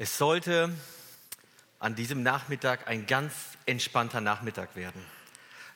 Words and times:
Es 0.00 0.16
sollte 0.16 0.72
an 1.80 1.96
diesem 1.96 2.22
Nachmittag 2.22 2.86
ein 2.86 3.06
ganz 3.06 3.34
entspannter 3.66 4.20
Nachmittag 4.20 4.76
werden. 4.76 5.04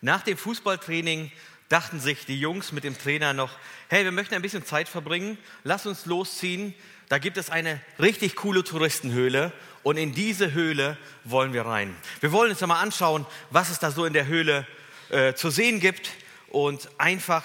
Nach 0.00 0.22
dem 0.22 0.38
Fußballtraining 0.38 1.32
dachten 1.68 1.98
sich 1.98 2.24
die 2.24 2.38
Jungs 2.38 2.70
mit 2.70 2.84
dem 2.84 2.96
Trainer 2.96 3.32
noch, 3.32 3.50
hey, 3.88 4.04
wir 4.04 4.12
möchten 4.12 4.36
ein 4.36 4.43
bisschen 4.43 4.64
Zeit 4.64 4.88
verbringen, 4.88 5.38
lass 5.64 5.86
uns 5.86 6.06
losziehen. 6.06 6.72
Da 7.08 7.18
gibt 7.18 7.36
es 7.36 7.50
eine 7.50 7.80
richtig 7.98 8.36
coole 8.36 8.62
Touristenhöhle 8.62 9.52
und 9.82 9.96
in 9.96 10.14
diese 10.14 10.52
Höhle 10.52 10.96
wollen 11.25 11.52
wir 11.52 11.66
rein. 11.66 11.93
Wir 12.20 12.30
wollen 12.30 12.52
uns 12.52 12.61
mal 12.61 12.80
anschauen, 12.80 13.27
was 13.50 13.70
es 13.70 13.80
da 13.80 13.91
so 13.91 14.04
in 14.04 14.12
der 14.12 14.29
Höhle 14.29 14.68
äh, 15.11 15.34
zu 15.34 15.50
sehen 15.50 15.80
gibt 15.80 16.11
und 16.48 16.89
einfach 16.96 17.43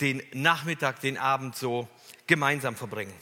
den 0.00 0.22
Nachmittag, 0.32 1.00
den 1.00 1.18
Abend 1.18 1.54
so 1.54 1.86
gemeinsam 2.26 2.76
verbringen. 2.76 3.12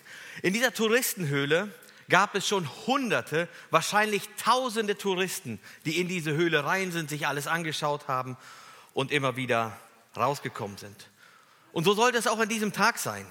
In 0.42 0.52
dieser 0.52 0.72
Touristenhöhle 0.72 1.68
gab 2.12 2.34
es 2.34 2.46
schon 2.46 2.68
Hunderte, 2.86 3.48
wahrscheinlich 3.70 4.28
Tausende 4.36 4.98
Touristen, 4.98 5.58
die 5.86 5.98
in 5.98 6.08
diese 6.08 6.34
Höhle 6.34 6.62
rein 6.62 6.92
sind, 6.92 7.08
sich 7.08 7.26
alles 7.26 7.46
angeschaut 7.46 8.06
haben 8.06 8.36
und 8.92 9.10
immer 9.10 9.36
wieder 9.36 9.74
rausgekommen 10.14 10.76
sind. 10.76 11.08
Und 11.72 11.84
so 11.84 11.94
sollte 11.94 12.18
es 12.18 12.26
auch 12.26 12.38
an 12.38 12.50
diesem 12.50 12.74
Tag 12.74 12.98
sein. 12.98 13.26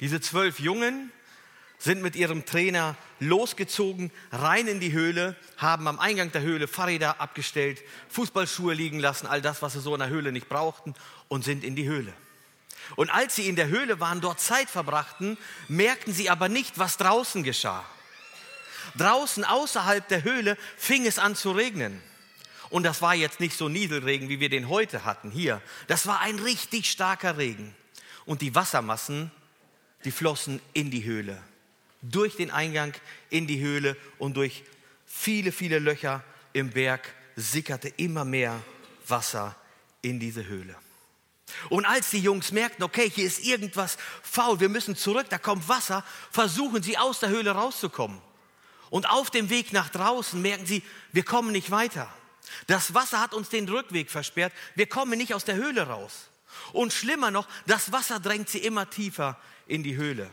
Diese 0.00 0.22
zwölf 0.22 0.58
Jungen 0.58 1.12
sind 1.76 2.00
mit 2.00 2.16
ihrem 2.16 2.46
Trainer 2.46 2.96
losgezogen, 3.20 4.10
rein 4.32 4.68
in 4.68 4.80
die 4.80 4.92
Höhle, 4.92 5.36
haben 5.58 5.86
am 5.86 5.98
Eingang 5.98 6.32
der 6.32 6.40
Höhle 6.40 6.66
Fahrräder 6.66 7.20
abgestellt, 7.20 7.82
Fußballschuhe 8.08 8.72
liegen 8.72 9.00
lassen, 9.00 9.26
all 9.26 9.42
das, 9.42 9.60
was 9.60 9.74
sie 9.74 9.80
so 9.80 9.92
in 9.92 10.00
der 10.00 10.08
Höhle 10.08 10.32
nicht 10.32 10.48
brauchten, 10.48 10.94
und 11.28 11.44
sind 11.44 11.62
in 11.62 11.76
die 11.76 11.86
Höhle. 11.86 12.14
Und 12.96 13.10
als 13.10 13.36
sie 13.36 13.50
in 13.50 13.56
der 13.56 13.68
Höhle 13.68 14.00
waren, 14.00 14.22
dort 14.22 14.40
Zeit 14.40 14.70
verbrachten, 14.70 15.36
merkten 15.68 16.14
sie 16.14 16.30
aber 16.30 16.48
nicht, 16.48 16.78
was 16.78 16.96
draußen 16.96 17.42
geschah. 17.42 17.84
Draußen 18.96 19.44
außerhalb 19.44 20.06
der 20.08 20.24
Höhle 20.24 20.56
fing 20.76 21.06
es 21.06 21.18
an 21.18 21.36
zu 21.36 21.52
regnen. 21.52 22.02
Und 22.70 22.82
das 22.82 23.00
war 23.00 23.14
jetzt 23.14 23.40
nicht 23.40 23.56
so 23.56 23.68
Nieselregen, 23.68 24.28
wie 24.28 24.40
wir 24.40 24.48
den 24.48 24.68
heute 24.68 25.04
hatten 25.04 25.30
hier. 25.30 25.62
Das 25.86 26.06
war 26.06 26.20
ein 26.20 26.38
richtig 26.38 26.90
starker 26.90 27.38
Regen. 27.38 27.74
Und 28.26 28.42
die 28.42 28.54
Wassermassen, 28.54 29.30
die 30.04 30.10
flossen 30.10 30.60
in 30.74 30.90
die 30.90 31.04
Höhle. 31.04 31.40
Durch 32.02 32.36
den 32.36 32.50
Eingang 32.50 32.94
in 33.30 33.46
die 33.46 33.60
Höhle 33.60 33.96
und 34.18 34.36
durch 34.36 34.64
viele, 35.06 35.50
viele 35.50 35.78
Löcher 35.78 36.22
im 36.52 36.70
Berg 36.70 37.14
sickerte 37.36 37.88
immer 37.88 38.24
mehr 38.24 38.60
Wasser 39.06 39.56
in 40.02 40.20
diese 40.20 40.46
Höhle. 40.46 40.76
Und 41.70 41.86
als 41.86 42.10
die 42.10 42.20
Jungs 42.20 42.52
merkten, 42.52 42.84
okay, 42.84 43.10
hier 43.10 43.26
ist 43.26 43.44
irgendwas 43.44 43.96
faul, 44.22 44.60
wir 44.60 44.68
müssen 44.68 44.96
zurück, 44.96 45.26
da 45.30 45.38
kommt 45.38 45.68
Wasser, 45.68 46.04
versuchen 46.30 46.82
sie 46.82 46.98
aus 46.98 47.20
der 47.20 47.30
Höhle 47.30 47.52
rauszukommen. 47.52 48.20
Und 48.90 49.08
auf 49.08 49.30
dem 49.30 49.50
Weg 49.50 49.72
nach 49.72 49.88
draußen 49.88 50.40
merken 50.40 50.66
sie, 50.66 50.82
wir 51.12 51.24
kommen 51.24 51.52
nicht 51.52 51.70
weiter. 51.70 52.12
Das 52.66 52.94
Wasser 52.94 53.20
hat 53.20 53.34
uns 53.34 53.48
den 53.48 53.68
Rückweg 53.68 54.10
versperrt, 54.10 54.52
wir 54.74 54.86
kommen 54.86 55.18
nicht 55.18 55.34
aus 55.34 55.44
der 55.44 55.56
Höhle 55.56 55.86
raus. 55.86 56.28
Und 56.72 56.92
schlimmer 56.92 57.30
noch, 57.30 57.46
das 57.66 57.92
Wasser 57.92 58.20
drängt 58.20 58.48
sie 58.48 58.58
immer 58.58 58.88
tiefer 58.88 59.38
in 59.66 59.82
die 59.82 59.96
Höhle. 59.96 60.32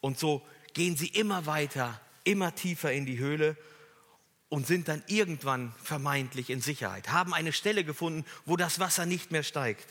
Und 0.00 0.18
so 0.18 0.46
gehen 0.72 0.96
sie 0.96 1.08
immer 1.08 1.46
weiter, 1.46 2.00
immer 2.24 2.54
tiefer 2.54 2.92
in 2.92 3.06
die 3.06 3.18
Höhle 3.18 3.56
und 4.48 4.66
sind 4.66 4.88
dann 4.88 5.02
irgendwann 5.06 5.74
vermeintlich 5.82 6.50
in 6.50 6.60
Sicherheit, 6.60 7.10
haben 7.10 7.34
eine 7.34 7.52
Stelle 7.52 7.84
gefunden, 7.84 8.24
wo 8.44 8.56
das 8.56 8.78
Wasser 8.78 9.06
nicht 9.06 9.30
mehr 9.30 9.42
steigt 9.42 9.88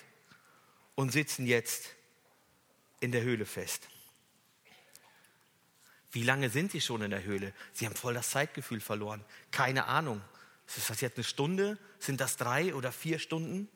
und 0.95 1.11
sitzen 1.11 1.45
jetzt 1.47 1.89
in 2.99 3.11
der 3.11 3.23
Höhle 3.23 3.45
fest. 3.45 3.87
Wie 6.13 6.23
lange 6.23 6.51
sind 6.51 6.71
Sie 6.71 6.79
schon 6.79 7.01
in 7.01 7.09
der 7.09 7.23
Höhle? 7.23 7.53
Sie 7.73 7.87
haben 7.87 7.95
voll 7.95 8.13
das 8.13 8.29
Zeitgefühl 8.29 8.79
verloren. 8.79 9.25
Keine 9.49 9.85
Ahnung. 9.85 10.21
Ist 10.67 10.89
das 10.89 11.01
jetzt 11.01 11.17
eine 11.17 11.23
Stunde? 11.23 11.77
Sind 11.99 12.21
das 12.21 12.37
drei 12.37 12.75
oder 12.75 12.91
vier 12.91 13.17
Stunden? 13.17 13.67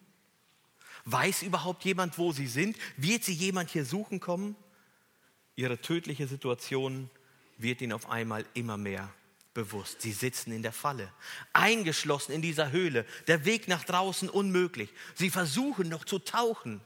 Weiß 1.06 1.42
überhaupt 1.42 1.84
jemand, 1.84 2.18
wo 2.20 2.32
Sie 2.32 2.48
sind? 2.48 2.78
Wird 2.96 3.24
Sie 3.24 3.34
jemand 3.34 3.72
hier 3.72 3.86
suchen 3.86 4.20
kommen? 4.20 4.56
Ihre 5.56 5.82
tödliche 5.82 6.28
Situation 6.28 7.10
wird 7.58 7.82
Ihnen 7.82 7.94
auf 7.94 8.08
einmal 8.10 8.46
immer 8.54 8.78
mehr 8.78 9.12
bewusst. 9.56 10.04
Sie 10.04 10.12
sitzen 10.12 10.52
in 10.52 10.62
der 10.62 10.74
Falle, 10.74 11.12
eingeschlossen 11.54 12.34
in 12.34 12.44
dieser 12.44 12.70
Höhle, 12.72 13.04
der 13.26 13.46
Weg 13.46 13.68
nach 13.68 13.84
draußen 13.84 14.30
unmöglich. 14.30 14.90
Sie 15.16 15.32
versuchen 15.32 15.90
noch 15.90 16.06
zu 16.06 16.20
tauchen, 16.20 16.82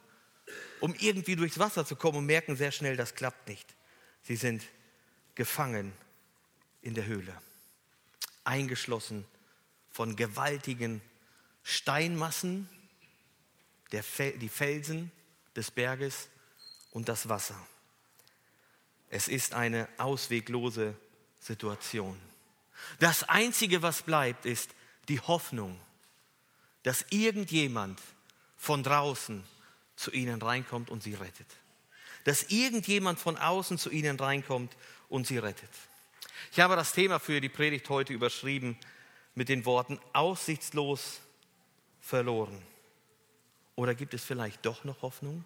um 0.80 0.96
irgendwie 0.98 1.36
durchs 1.36 1.60
Wasser 1.60 1.86
zu 1.86 1.98
kommen 1.98 2.20
und 2.20 2.26
merken 2.26 2.56
sehr 2.56 2.72
schnell, 2.72 2.96
das 2.96 3.16
klappt 3.16 3.50
nicht. 3.50 3.76
Sie 4.22 4.38
sind 4.38 4.64
gefangen 5.36 5.94
in 6.82 6.94
der 6.94 7.06
Höhle, 7.06 7.36
eingeschlossen 8.44 9.26
von 9.90 10.16
gewaltigen 10.16 11.02
Steinmassen, 11.64 12.70
Fel 14.02 14.38
die 14.38 14.50
Felsen 14.50 15.12
des 15.56 15.70
Berges 15.70 16.30
und 16.92 17.10
das 17.10 17.28
Wasser. 17.28 17.60
Es 19.10 19.28
ist 19.28 19.54
eine 19.54 19.90
ausweglose 19.98 20.96
Situation. 21.40 22.18
Das 23.00 23.24
Einzige, 23.24 23.82
was 23.82 24.02
bleibt, 24.02 24.46
ist 24.46 24.72
die 25.10 25.20
Hoffnung, 25.20 25.78
dass 26.84 27.06
irgendjemand 27.10 28.00
von 28.56 28.84
draußen 28.84 29.44
zu 29.96 30.12
ihnen 30.12 30.42
reinkommt 30.42 30.90
und 30.90 31.04
sie 31.04 31.14
rettet. 31.14 31.48
Dass 32.24 32.44
irgendjemand 32.44 33.20
von 33.20 33.38
außen 33.38 33.78
zu 33.78 33.90
ihnen 33.90 34.18
reinkommt 34.18 34.76
und 35.12 35.28
sie 35.28 35.38
rettet. 35.38 35.70
Ich 36.52 36.60
habe 36.60 36.76
das 36.76 36.94
Thema 36.94 37.20
für 37.20 37.40
die 37.40 37.50
Predigt 37.50 37.88
heute 37.90 38.14
überschrieben 38.14 38.78
mit 39.36 39.50
den 39.50 39.66
Worten 39.66 40.00
aussichtslos 40.14 41.22
verloren. 42.00 42.60
Oder 43.76 43.94
gibt 43.94 44.14
es 44.14 44.24
vielleicht 44.24 44.66
doch 44.66 44.84
noch 44.84 45.02
Hoffnung? 45.02 45.44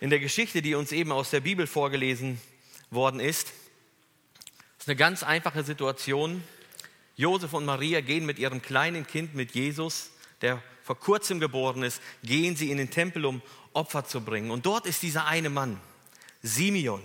In 0.00 0.10
der 0.10 0.18
Geschichte, 0.18 0.62
die 0.62 0.74
uns 0.74 0.92
eben 0.92 1.12
aus 1.12 1.30
der 1.30 1.40
Bibel 1.40 1.66
vorgelesen 1.66 2.40
worden 2.90 3.20
ist, 3.20 3.52
ist 4.78 4.88
eine 4.88 4.96
ganz 4.96 5.22
einfache 5.22 5.62
Situation. 5.62 6.42
Josef 7.16 7.52
und 7.52 7.66
Maria 7.66 8.00
gehen 8.00 8.24
mit 8.24 8.38
ihrem 8.38 8.62
kleinen 8.62 9.06
Kind, 9.06 9.34
mit 9.34 9.52
Jesus, 9.54 10.10
der 10.40 10.62
vor 10.82 10.98
kurzem 10.98 11.38
geboren 11.38 11.82
ist, 11.82 12.00
gehen 12.22 12.56
sie 12.56 12.70
in 12.70 12.78
den 12.78 12.90
Tempel, 12.90 13.26
um 13.26 13.42
Opfer 13.74 14.06
zu 14.06 14.22
bringen. 14.22 14.50
Und 14.50 14.64
dort 14.64 14.86
ist 14.86 15.02
dieser 15.02 15.26
eine 15.26 15.50
Mann, 15.50 15.78
Simeon. 16.42 17.02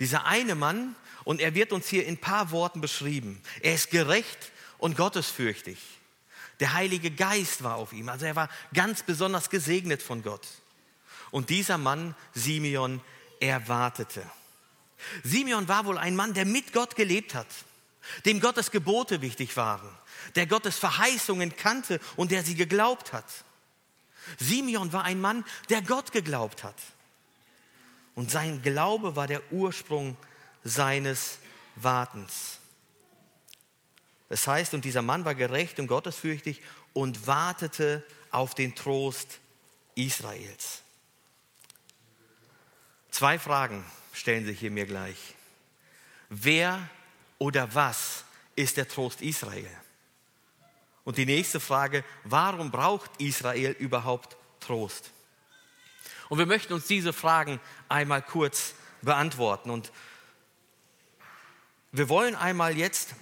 Dieser 0.00 0.24
eine 0.26 0.54
Mann, 0.54 0.94
und 1.26 1.40
er 1.40 1.56
wird 1.56 1.72
uns 1.72 1.88
hier 1.88 2.06
in 2.06 2.14
ein 2.14 2.20
paar 2.20 2.52
Worten 2.52 2.80
beschrieben. 2.80 3.42
Er 3.60 3.74
ist 3.74 3.90
gerecht 3.90 4.52
und 4.78 4.96
gottesfürchtig. 4.96 5.76
Der 6.60 6.72
Heilige 6.72 7.10
Geist 7.10 7.64
war 7.64 7.74
auf 7.74 7.92
ihm, 7.92 8.08
also 8.08 8.26
er 8.26 8.36
war 8.36 8.48
ganz 8.72 9.02
besonders 9.02 9.50
gesegnet 9.50 10.02
von 10.02 10.22
Gott. 10.22 10.46
Und 11.32 11.50
dieser 11.50 11.78
Mann, 11.78 12.14
Simeon, 12.32 13.00
er 13.40 13.66
wartete. 13.66 14.22
Simeon 15.24 15.66
war 15.66 15.84
wohl 15.84 15.98
ein 15.98 16.14
Mann, 16.14 16.32
der 16.32 16.46
mit 16.46 16.72
Gott 16.72 16.94
gelebt 16.94 17.34
hat, 17.34 17.48
dem 18.24 18.38
Gottes 18.38 18.70
Gebote 18.70 19.20
wichtig 19.20 19.56
waren, 19.56 19.90
der 20.36 20.46
Gottes 20.46 20.78
Verheißungen 20.78 21.56
kannte 21.56 22.00
und 22.14 22.30
der 22.30 22.44
sie 22.44 22.54
geglaubt 22.54 23.12
hat. 23.12 23.26
Simeon 24.38 24.92
war 24.92 25.02
ein 25.02 25.20
Mann, 25.20 25.44
der 25.70 25.82
Gott 25.82 26.12
geglaubt 26.12 26.62
hat. 26.62 26.76
Und 28.16 28.30
sein 28.30 28.62
Glaube 28.62 29.14
war 29.14 29.28
der 29.28 29.52
Ursprung 29.52 30.16
seines 30.64 31.38
Wartens. 31.76 32.58
Das 34.28 34.46
heißt, 34.48 34.74
und 34.74 34.84
dieser 34.84 35.02
Mann 35.02 35.24
war 35.24 35.36
gerecht 35.36 35.78
und 35.78 35.86
gottesfürchtig 35.86 36.62
und 36.94 37.26
wartete 37.26 38.02
auf 38.30 38.54
den 38.54 38.74
Trost 38.74 39.38
Israels. 39.94 40.82
Zwei 43.10 43.38
Fragen 43.38 43.84
stellen 44.12 44.44
sich 44.46 44.58
hier 44.58 44.70
mir 44.70 44.86
gleich. 44.86 45.34
Wer 46.28 46.88
oder 47.38 47.72
was 47.74 48.24
ist 48.56 48.78
der 48.78 48.88
Trost 48.88 49.20
Israel? 49.20 49.70
Und 51.04 51.18
die 51.18 51.26
nächste 51.26 51.60
Frage, 51.60 52.02
warum 52.24 52.70
braucht 52.70 53.10
Israel 53.20 53.72
überhaupt 53.72 54.36
Trost? 54.58 55.12
Und 56.28 56.38
wir 56.38 56.46
möchten 56.46 56.72
uns 56.72 56.86
diese 56.86 57.12
Fragen 57.12 57.60
einmal 57.88 58.22
kurz 58.22 58.74
beantworten. 59.02 59.70
Und 59.70 59.92
wir 61.92 62.08
wollen 62.08 62.34
einmal 62.34 62.76
jetzt 62.76 63.14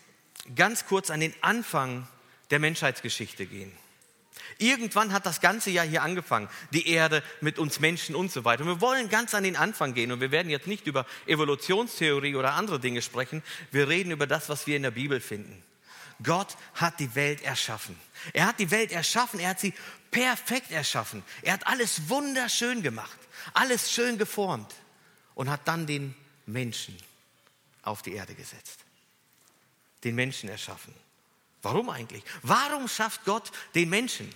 ganz 0.57 0.87
kurz 0.87 1.11
an 1.11 1.21
den 1.21 1.35
Anfang 1.41 2.09
der 2.51 2.59
Menschheitsgeschichte 2.59 3.47
gehen. 3.47 3.73
Irgendwann 4.59 5.13
hat 5.13 5.27
das 5.27 5.41
Ganze 5.41 5.71
ja 5.71 5.83
hier 5.83 6.03
angefangen, 6.03 6.49
die 6.73 6.89
Erde 6.89 7.23
mit 7.41 7.59
uns 7.59 7.81
Menschen 7.81 8.15
und 8.15 8.31
so 8.31 8.45
weiter. 8.45 8.63
Und 8.63 8.69
wir 8.69 8.81
wollen 8.81 9.09
ganz 9.09 9.35
an 9.35 9.43
den 9.43 9.57
Anfang 9.57 9.95
gehen 9.95 10.13
und 10.13 10.21
wir 10.21 10.31
werden 10.31 10.51
jetzt 10.51 10.67
nicht 10.67 10.87
über 10.87 11.07
Evolutionstheorie 11.27 12.37
oder 12.37 12.55
andere 12.55 12.79
Dinge 12.79 13.03
sprechen, 13.03 13.43
wir 13.71 13.89
reden 13.89 14.11
über 14.13 14.27
das, 14.27 14.49
was 14.49 14.67
wir 14.67 14.77
in 14.77 14.83
der 14.83 14.91
Bibel 14.91 15.21
finden. 15.21 15.63
Gott 16.23 16.57
hat 16.75 17.01
die 17.01 17.15
Welt 17.15 17.43
erschaffen. 17.43 17.99
Er 18.33 18.47
hat 18.47 18.59
die 18.59 18.71
Welt 18.71 18.93
erschaffen, 18.93 19.41
er 19.41 19.51
hat 19.51 19.61
sie 19.61 19.75
perfekt 20.11 20.71
erschaffen. 20.71 21.25
Er 21.43 21.55
hat 21.55 21.67
alles 21.67 22.09
wunderschön 22.09 22.83
gemacht, 22.83 23.19
alles 23.53 23.91
schön 23.91 24.19
geformt 24.19 24.73
und 25.35 25.51
hat 25.51 25.67
dann 25.67 25.87
den 25.87 26.15
Menschen 26.47 26.97
auf 27.83 28.03
die 28.03 28.15
Erde 28.15 28.35
gesetzt. 28.35 28.81
Den 30.05 30.15
Menschen 30.15 30.49
erschaffen. 30.49 30.95
Warum 31.63 31.91
eigentlich? 31.91 32.23
Warum 32.43 32.89
schafft 32.89 33.25
Gott 33.25 33.51
den 33.75 33.89
Menschen? 33.89 34.33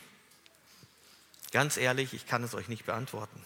Ganz 1.53 1.77
ehrlich, 1.77 2.13
ich 2.15 2.27
kann 2.27 2.43
es 2.43 2.55
euch 2.55 2.69
nicht 2.69 2.85
beantworten. 2.85 3.43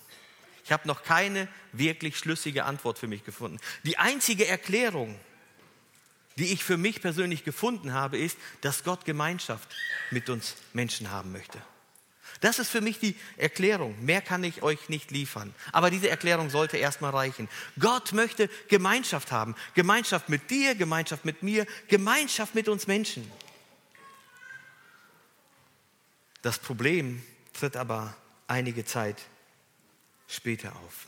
Ich 0.64 0.72
habe 0.72 0.86
noch 0.86 1.02
keine 1.02 1.48
wirklich 1.72 2.16
schlüssige 2.16 2.64
Antwort 2.64 2.98
für 2.98 3.08
mich 3.08 3.24
gefunden. 3.24 3.58
Die 3.84 3.98
einzige 3.98 4.46
Erklärung, 4.46 5.18
die 6.36 6.52
ich 6.52 6.64
für 6.64 6.76
mich 6.76 7.00
persönlich 7.00 7.44
gefunden 7.44 7.92
habe, 7.92 8.18
ist, 8.18 8.38
dass 8.60 8.84
Gott 8.84 9.04
Gemeinschaft 9.04 9.68
mit 10.10 10.30
uns 10.30 10.56
Menschen 10.72 11.10
haben 11.10 11.32
möchte. 11.32 11.60
Das 12.40 12.58
ist 12.58 12.70
für 12.70 12.80
mich 12.80 12.98
die 12.98 13.14
Erklärung. 13.36 14.04
Mehr 14.04 14.20
kann 14.20 14.42
ich 14.42 14.62
euch 14.62 14.88
nicht 14.88 15.10
liefern. 15.12 15.54
Aber 15.70 15.90
diese 15.90 16.10
Erklärung 16.10 16.50
sollte 16.50 16.76
erstmal 16.76 17.12
reichen. 17.12 17.48
Gott 17.78 18.12
möchte 18.12 18.50
Gemeinschaft 18.68 19.30
haben. 19.30 19.54
Gemeinschaft 19.74 20.28
mit 20.28 20.50
dir, 20.50 20.74
Gemeinschaft 20.74 21.24
mit 21.24 21.42
mir, 21.42 21.66
Gemeinschaft 21.88 22.54
mit 22.54 22.68
uns 22.68 22.86
Menschen. 22.88 23.30
Das 26.42 26.58
Problem 26.58 27.22
tritt 27.52 27.76
aber 27.76 28.16
einige 28.48 28.84
Zeit 28.84 29.22
später 30.26 30.74
auf. 30.74 31.06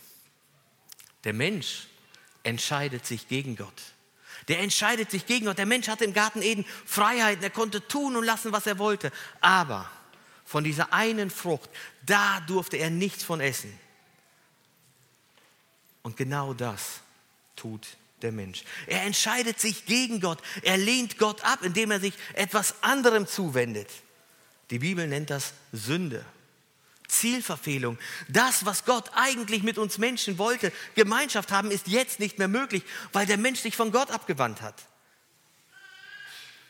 Der 1.25 1.33
Mensch 1.33 1.89
entscheidet 2.45 3.07
sich 3.07 3.27
gegen 3.27 3.57
Gott. 3.57 3.83
Der 4.49 4.61
entscheidet 4.61 5.11
sich 5.11 5.27
gegen 5.27 5.47
Gott. 5.47 5.59
Der 5.59 5.67
Mensch 5.67 5.89
hatte 5.89 6.05
im 6.05 6.13
Garten 6.13 6.43
Eden 6.43 6.65
Freiheiten. 6.85 7.43
Er 7.43 7.51
konnte 7.51 7.87
tun 7.87 8.17
und 8.17 8.25
lassen, 8.25 8.53
was 8.53 8.67
er 8.67 8.79
wollte. 8.79 9.11
Aber 9.41 9.91
von 10.45 10.65
dieser 10.65 10.93
einen 10.93 11.31
Frucht, 11.31 11.71
da 12.05 12.41
durfte 12.41 12.77
er 12.77 12.91
nichts 12.91 13.23
von 13.23 13.41
essen. 13.41 13.79
Und 16.03 16.17
genau 16.17 16.53
das 16.53 17.01
tut 17.57 17.97
der 18.21 18.33
Mensch. 18.33 18.65
Er 18.87 19.03
entscheidet 19.03 19.61
sich 19.61 19.87
gegen 19.87 20.21
Gott. 20.21 20.39
Er 20.63 20.77
lehnt 20.77 21.19
Gott 21.19 21.43
ab, 21.45 21.61
indem 21.63 21.91
er 21.91 22.01
sich 22.01 22.15
etwas 22.35 22.83
anderem 22.83 23.27
zuwendet. 23.27 23.89
Die 24.71 24.79
Bibel 24.79 25.07
nennt 25.07 25.31
das 25.31 25.55
Sünde. 25.73 26.25
Zielverfehlung. 27.15 27.99
Das, 28.29 28.65
was 28.65 28.85
Gott 28.85 29.11
eigentlich 29.15 29.63
mit 29.63 29.79
uns 29.79 29.99
Menschen 29.99 30.39
wollte, 30.39 30.73
Gemeinschaft 30.95 31.53
haben, 31.53 31.71
ist 31.71 31.89
jetzt 31.89 32.21
nicht 32.21 32.39
mehr 32.39 32.49
möglich, 32.49 32.83
weil 33.13 33.27
der 33.27 33.39
Mensch 33.39 33.61
sich 33.61 33.77
von 33.77 33.93
Gott 33.93 34.11
abgewandt 34.11 34.63
hat. 34.63 34.75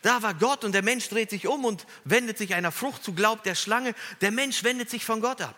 Da 0.02 0.22
war 0.22 0.34
Gott 0.34 0.64
und 0.64 0.72
der 0.72 0.82
Mensch 0.82 1.08
dreht 1.08 1.30
sich 1.30 1.46
um 1.46 1.64
und 1.64 1.86
wendet 2.04 2.36
sich 2.36 2.54
einer 2.54 2.72
Frucht 2.72 3.02
zu, 3.02 3.14
glaubt 3.14 3.46
der 3.46 3.54
Schlange. 3.54 3.94
Der 4.20 4.30
Mensch 4.30 4.62
wendet 4.62 4.90
sich 4.90 5.04
von 5.04 5.22
Gott 5.22 5.40
ab. 5.40 5.56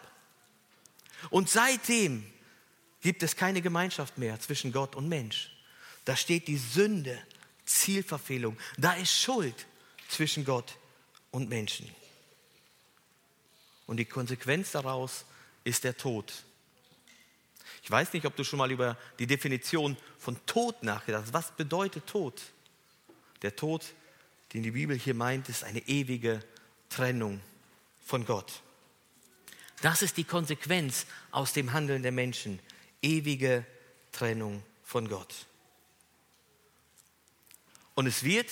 Und 1.31 1.51
seitdem 1.51 2.25
gibt 3.01 3.25
es 3.25 3.35
keine 3.35 3.61
Gemeinschaft 3.61 4.19
mehr 4.19 4.39
zwischen 4.39 4.73
Gott 4.73 4.95
und 4.95 5.09
Mensch. 5.09 5.51
Da 6.05 6.17
steht 6.17 6.47
die 6.47 6.59
Sünde, 6.59 7.21
Zielverfehlung. 7.65 8.57
Da 8.79 8.93
ist 8.93 9.21
Schuld 9.21 9.67
zwischen 10.09 10.45
Gott 10.45 10.77
und 11.33 11.49
Menschen. 11.49 11.91
Und 13.87 13.99
die 13.99 14.05
Konsequenz 14.05 14.73
daraus 14.73 15.25
ist 15.65 15.85
der 15.85 15.97
Tod. 15.97 16.33
Ich 17.83 17.91
weiß 17.91 18.13
nicht, 18.13 18.27
ob 18.27 18.35
du 18.35 18.43
schon 18.43 18.59
mal 18.59 18.71
über 18.71 18.97
die 19.19 19.27
Definition 19.27 19.97
von 20.19 20.45
Tod 20.47 20.83
nachgedacht 20.83 21.25
hast. 21.27 21.33
Was 21.33 21.53
bedeutet 21.53 22.07
Tod? 22.07 22.43
Der 23.43 23.55
Tod, 23.55 23.85
den 24.53 24.63
die 24.63 24.73
Bibel 24.73 24.97
hier 24.99 25.15
meint, 25.15 25.49
ist 25.49 25.63
eine 25.63 25.81
ewige 25.87 26.43
Trennung 26.89 27.41
von 28.05 28.25
Gott. 28.25 28.63
Das 29.83 30.03
ist 30.03 30.17
die 30.17 30.25
Konsequenz 30.25 31.07
aus 31.31 31.53
dem 31.53 31.73
Handeln 31.73 32.03
der 32.03 32.13
Menschen. 32.13 32.59
Ewige 33.03 33.65
Trennung 34.11 34.63
von 34.83 35.09
Gott. 35.09 35.47
Und 37.95 38.07
es 38.07 38.25
wird 38.25 38.51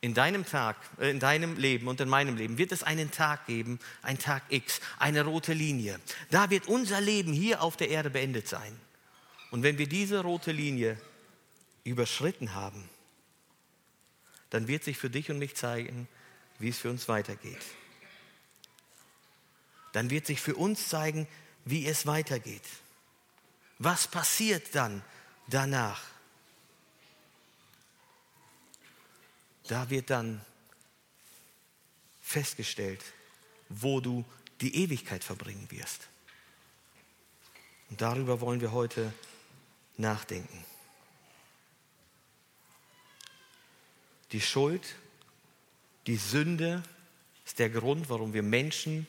in 0.00 0.14
deinem 0.14 0.46
Tag, 0.46 0.76
äh, 0.98 1.10
in 1.10 1.20
deinem 1.20 1.56
Leben 1.56 1.88
und 1.88 2.00
in 2.00 2.08
meinem 2.08 2.36
Leben 2.36 2.58
wird 2.58 2.72
es 2.72 2.82
einen 2.82 3.10
Tag 3.10 3.46
geben, 3.46 3.80
ein 4.02 4.18
Tag 4.18 4.42
X, 4.48 4.80
eine 4.98 5.24
rote 5.24 5.52
Linie. 5.52 5.98
Da 6.30 6.50
wird 6.50 6.68
unser 6.68 7.00
Leben 7.00 7.32
hier 7.32 7.62
auf 7.62 7.76
der 7.76 7.88
Erde 7.88 8.10
beendet 8.10 8.48
sein. 8.48 8.78
Und 9.50 9.62
wenn 9.62 9.78
wir 9.78 9.88
diese 9.88 10.20
rote 10.20 10.52
Linie 10.52 11.00
überschritten 11.84 12.54
haben, 12.54 12.88
dann 14.50 14.68
wird 14.68 14.84
sich 14.84 14.98
für 14.98 15.10
dich 15.10 15.30
und 15.30 15.38
mich 15.38 15.56
zeigen, 15.56 16.08
wie 16.58 16.68
es 16.68 16.78
für 16.78 16.90
uns 16.90 17.08
weitergeht. 17.08 17.62
Dann 19.92 20.10
wird 20.10 20.26
sich 20.26 20.40
für 20.40 20.54
uns 20.54 20.88
zeigen, 20.88 21.26
wie 21.64 21.86
es 21.86 22.06
weitergeht. 22.06 22.62
Was 23.78 24.06
passiert 24.06 24.74
dann 24.74 25.02
danach? 25.48 26.02
Da 29.68 29.88
wird 29.90 30.10
dann 30.10 30.40
festgestellt, 32.20 33.04
wo 33.68 34.00
du 34.00 34.24
die 34.60 34.74
Ewigkeit 34.82 35.22
verbringen 35.22 35.70
wirst. 35.70 36.08
Und 37.90 38.00
darüber 38.00 38.40
wollen 38.40 38.60
wir 38.60 38.72
heute 38.72 39.12
nachdenken. 39.98 40.64
Die 44.32 44.40
Schuld, 44.40 44.96
die 46.06 46.16
Sünde 46.16 46.82
ist 47.46 47.58
der 47.58 47.70
Grund, 47.70 48.08
warum 48.10 48.32
wir 48.32 48.42
Menschen 48.42 49.06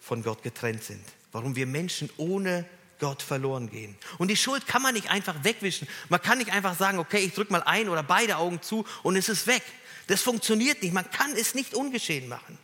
von 0.00 0.22
Gott 0.22 0.42
getrennt 0.42 0.82
sind, 0.82 1.04
warum 1.30 1.56
wir 1.56 1.66
Menschen 1.66 2.10
ohne 2.16 2.66
Gott 3.02 3.20
verloren 3.20 3.68
gehen. 3.68 3.96
Und 4.18 4.28
die 4.28 4.36
Schuld 4.36 4.68
kann 4.68 4.80
man 4.80 4.94
nicht 4.94 5.10
einfach 5.10 5.42
wegwischen. 5.42 5.88
Man 6.08 6.22
kann 6.22 6.38
nicht 6.38 6.52
einfach 6.52 6.78
sagen, 6.78 7.00
okay, 7.00 7.18
ich 7.18 7.34
drücke 7.34 7.50
mal 7.50 7.64
ein 7.64 7.88
oder 7.88 8.04
beide 8.04 8.36
Augen 8.36 8.62
zu 8.62 8.86
und 9.02 9.16
es 9.16 9.28
ist 9.28 9.48
weg. 9.48 9.64
Das 10.06 10.22
funktioniert 10.22 10.80
nicht. 10.84 10.94
Man 10.94 11.10
kann 11.10 11.32
es 11.32 11.56
nicht 11.56 11.74
ungeschehen 11.74 12.28
machen. 12.28 12.56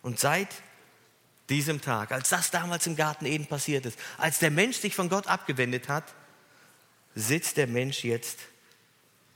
Und 0.00 0.18
seit 0.18 0.48
diesem 1.50 1.82
Tag, 1.82 2.12
als 2.12 2.30
das 2.30 2.50
damals 2.50 2.86
im 2.86 2.96
Garten 2.96 3.26
Eden 3.26 3.46
passiert 3.46 3.84
ist, 3.84 3.98
als 4.16 4.38
der 4.38 4.50
Mensch 4.50 4.78
sich 4.78 4.94
von 4.94 5.10
Gott 5.10 5.26
abgewendet 5.26 5.90
hat, 5.90 6.14
sitzt 7.14 7.58
der 7.58 7.66
Mensch 7.66 8.04
jetzt, 8.04 8.38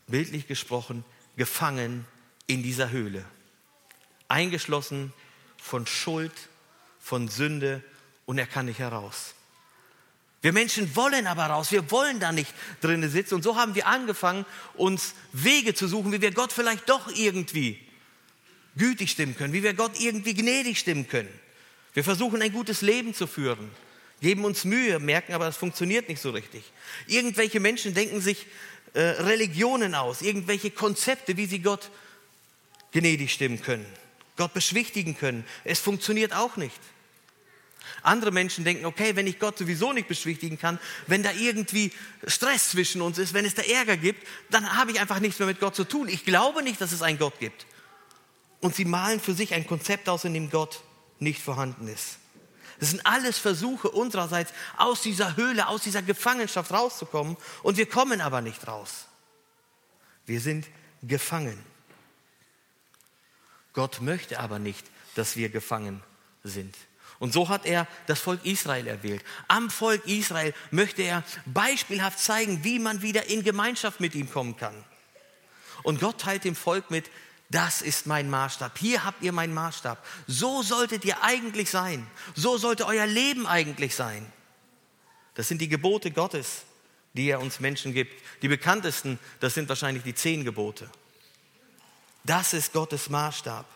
bildlich 0.06 0.46
gesprochen, 0.46 1.04
gefangen 1.36 2.06
in 2.46 2.62
dieser 2.62 2.88
Höhle. 2.88 3.22
Eingeschlossen 4.28 5.12
von 5.58 5.86
Schuld, 5.86 6.32
von 7.00 7.28
Sünde 7.28 7.82
und 8.24 8.38
er 8.38 8.46
kann 8.46 8.64
nicht 8.64 8.78
heraus. 8.78 9.34
Wir 10.42 10.52
Menschen 10.52 10.96
wollen 10.96 11.26
aber 11.26 11.46
raus, 11.46 11.70
wir 11.70 11.90
wollen 11.90 12.18
da 12.18 12.32
nicht 12.32 12.52
drinnen 12.80 13.10
sitzen. 13.10 13.34
Und 13.34 13.42
so 13.42 13.56
haben 13.56 13.74
wir 13.74 13.86
angefangen, 13.86 14.46
uns 14.74 15.14
Wege 15.32 15.74
zu 15.74 15.86
suchen, 15.86 16.12
wie 16.12 16.22
wir 16.22 16.32
Gott 16.32 16.52
vielleicht 16.52 16.88
doch 16.88 17.14
irgendwie 17.14 17.78
gütig 18.76 19.10
stimmen 19.10 19.36
können, 19.36 19.52
wie 19.52 19.62
wir 19.62 19.74
Gott 19.74 20.00
irgendwie 20.00 20.34
gnädig 20.34 20.78
stimmen 20.78 21.08
können. 21.08 21.28
Wir 21.92 22.04
versuchen 22.04 22.40
ein 22.40 22.52
gutes 22.52 22.82
Leben 22.82 23.14
zu 23.14 23.26
führen, 23.26 23.70
geben 24.20 24.44
uns 24.44 24.64
Mühe, 24.64 24.98
merken 24.98 25.34
aber, 25.34 25.46
das 25.46 25.56
funktioniert 25.56 26.08
nicht 26.08 26.22
so 26.22 26.30
richtig. 26.30 26.62
Irgendwelche 27.06 27.60
Menschen 27.60 27.94
denken 27.94 28.20
sich 28.20 28.46
äh, 28.94 29.00
Religionen 29.00 29.94
aus, 29.94 30.22
irgendwelche 30.22 30.70
Konzepte, 30.70 31.36
wie 31.36 31.46
sie 31.46 31.60
Gott 31.60 31.90
gnädig 32.92 33.32
stimmen 33.32 33.60
können, 33.60 33.86
Gott 34.36 34.54
beschwichtigen 34.54 35.18
können. 35.18 35.44
Es 35.64 35.80
funktioniert 35.80 36.32
auch 36.32 36.56
nicht. 36.56 36.80
Andere 38.02 38.30
Menschen 38.30 38.64
denken, 38.64 38.84
okay, 38.86 39.16
wenn 39.16 39.26
ich 39.26 39.38
Gott 39.38 39.58
sowieso 39.58 39.92
nicht 39.92 40.08
beschwichtigen 40.08 40.58
kann, 40.58 40.78
wenn 41.06 41.22
da 41.22 41.32
irgendwie 41.32 41.92
Stress 42.26 42.70
zwischen 42.70 43.02
uns 43.02 43.18
ist, 43.18 43.34
wenn 43.34 43.44
es 43.44 43.54
da 43.54 43.62
Ärger 43.62 43.96
gibt, 43.96 44.26
dann 44.50 44.76
habe 44.76 44.90
ich 44.92 45.00
einfach 45.00 45.20
nichts 45.20 45.38
mehr 45.38 45.48
mit 45.48 45.60
Gott 45.60 45.74
zu 45.74 45.84
tun. 45.84 46.08
Ich 46.08 46.24
glaube 46.24 46.62
nicht, 46.62 46.80
dass 46.80 46.92
es 46.92 47.02
einen 47.02 47.18
Gott 47.18 47.38
gibt. 47.38 47.66
Und 48.60 48.74
sie 48.74 48.84
malen 48.84 49.20
für 49.20 49.34
sich 49.34 49.54
ein 49.54 49.66
Konzept 49.66 50.08
aus, 50.08 50.24
in 50.24 50.34
dem 50.34 50.50
Gott 50.50 50.82
nicht 51.18 51.42
vorhanden 51.42 51.88
ist. 51.88 52.18
Das 52.78 52.90
sind 52.90 53.04
alles 53.04 53.38
Versuche 53.38 53.90
unsererseits, 53.90 54.52
aus 54.78 55.02
dieser 55.02 55.36
Höhle, 55.36 55.68
aus 55.68 55.82
dieser 55.82 56.02
Gefangenschaft 56.02 56.72
rauszukommen. 56.72 57.36
Und 57.62 57.76
wir 57.76 57.86
kommen 57.86 58.22
aber 58.22 58.40
nicht 58.40 58.66
raus. 58.66 59.06
Wir 60.24 60.40
sind 60.40 60.66
gefangen. 61.02 61.62
Gott 63.72 64.00
möchte 64.00 64.40
aber 64.40 64.58
nicht, 64.58 64.86
dass 65.14 65.36
wir 65.36 65.50
gefangen 65.50 66.02
sind. 66.42 66.74
Und 67.20 67.34
so 67.34 67.50
hat 67.50 67.66
er 67.66 67.86
das 68.06 68.18
Volk 68.18 68.44
Israel 68.44 68.86
erwählt. 68.86 69.22
Am 69.46 69.70
Volk 69.70 70.06
Israel 70.06 70.54
möchte 70.70 71.02
er 71.02 71.22
beispielhaft 71.44 72.18
zeigen, 72.18 72.64
wie 72.64 72.78
man 72.78 73.02
wieder 73.02 73.28
in 73.28 73.44
Gemeinschaft 73.44 74.00
mit 74.00 74.14
ihm 74.14 74.28
kommen 74.30 74.56
kann. 74.56 74.74
Und 75.82 76.00
Gott 76.00 76.22
teilt 76.22 76.44
dem 76.44 76.56
Volk 76.56 76.90
mit, 76.90 77.10
das 77.50 77.82
ist 77.82 78.06
mein 78.06 78.30
Maßstab. 78.30 78.78
Hier 78.78 79.04
habt 79.04 79.22
ihr 79.22 79.32
meinen 79.32 79.52
Maßstab. 79.52 80.04
So 80.26 80.62
solltet 80.62 81.04
ihr 81.04 81.22
eigentlich 81.22 81.68
sein. 81.68 82.06
So 82.34 82.56
sollte 82.56 82.86
euer 82.86 83.06
Leben 83.06 83.46
eigentlich 83.46 83.94
sein. 83.94 84.24
Das 85.34 85.48
sind 85.48 85.60
die 85.60 85.68
Gebote 85.68 86.12
Gottes, 86.12 86.62
die 87.12 87.28
er 87.28 87.40
uns 87.40 87.60
Menschen 87.60 87.92
gibt. 87.92 88.22
Die 88.40 88.48
bekanntesten, 88.48 89.18
das 89.40 89.54
sind 89.54 89.68
wahrscheinlich 89.68 90.04
die 90.04 90.14
zehn 90.14 90.44
Gebote. 90.44 90.88
Das 92.24 92.54
ist 92.54 92.72
Gottes 92.72 93.10
Maßstab. 93.10 93.66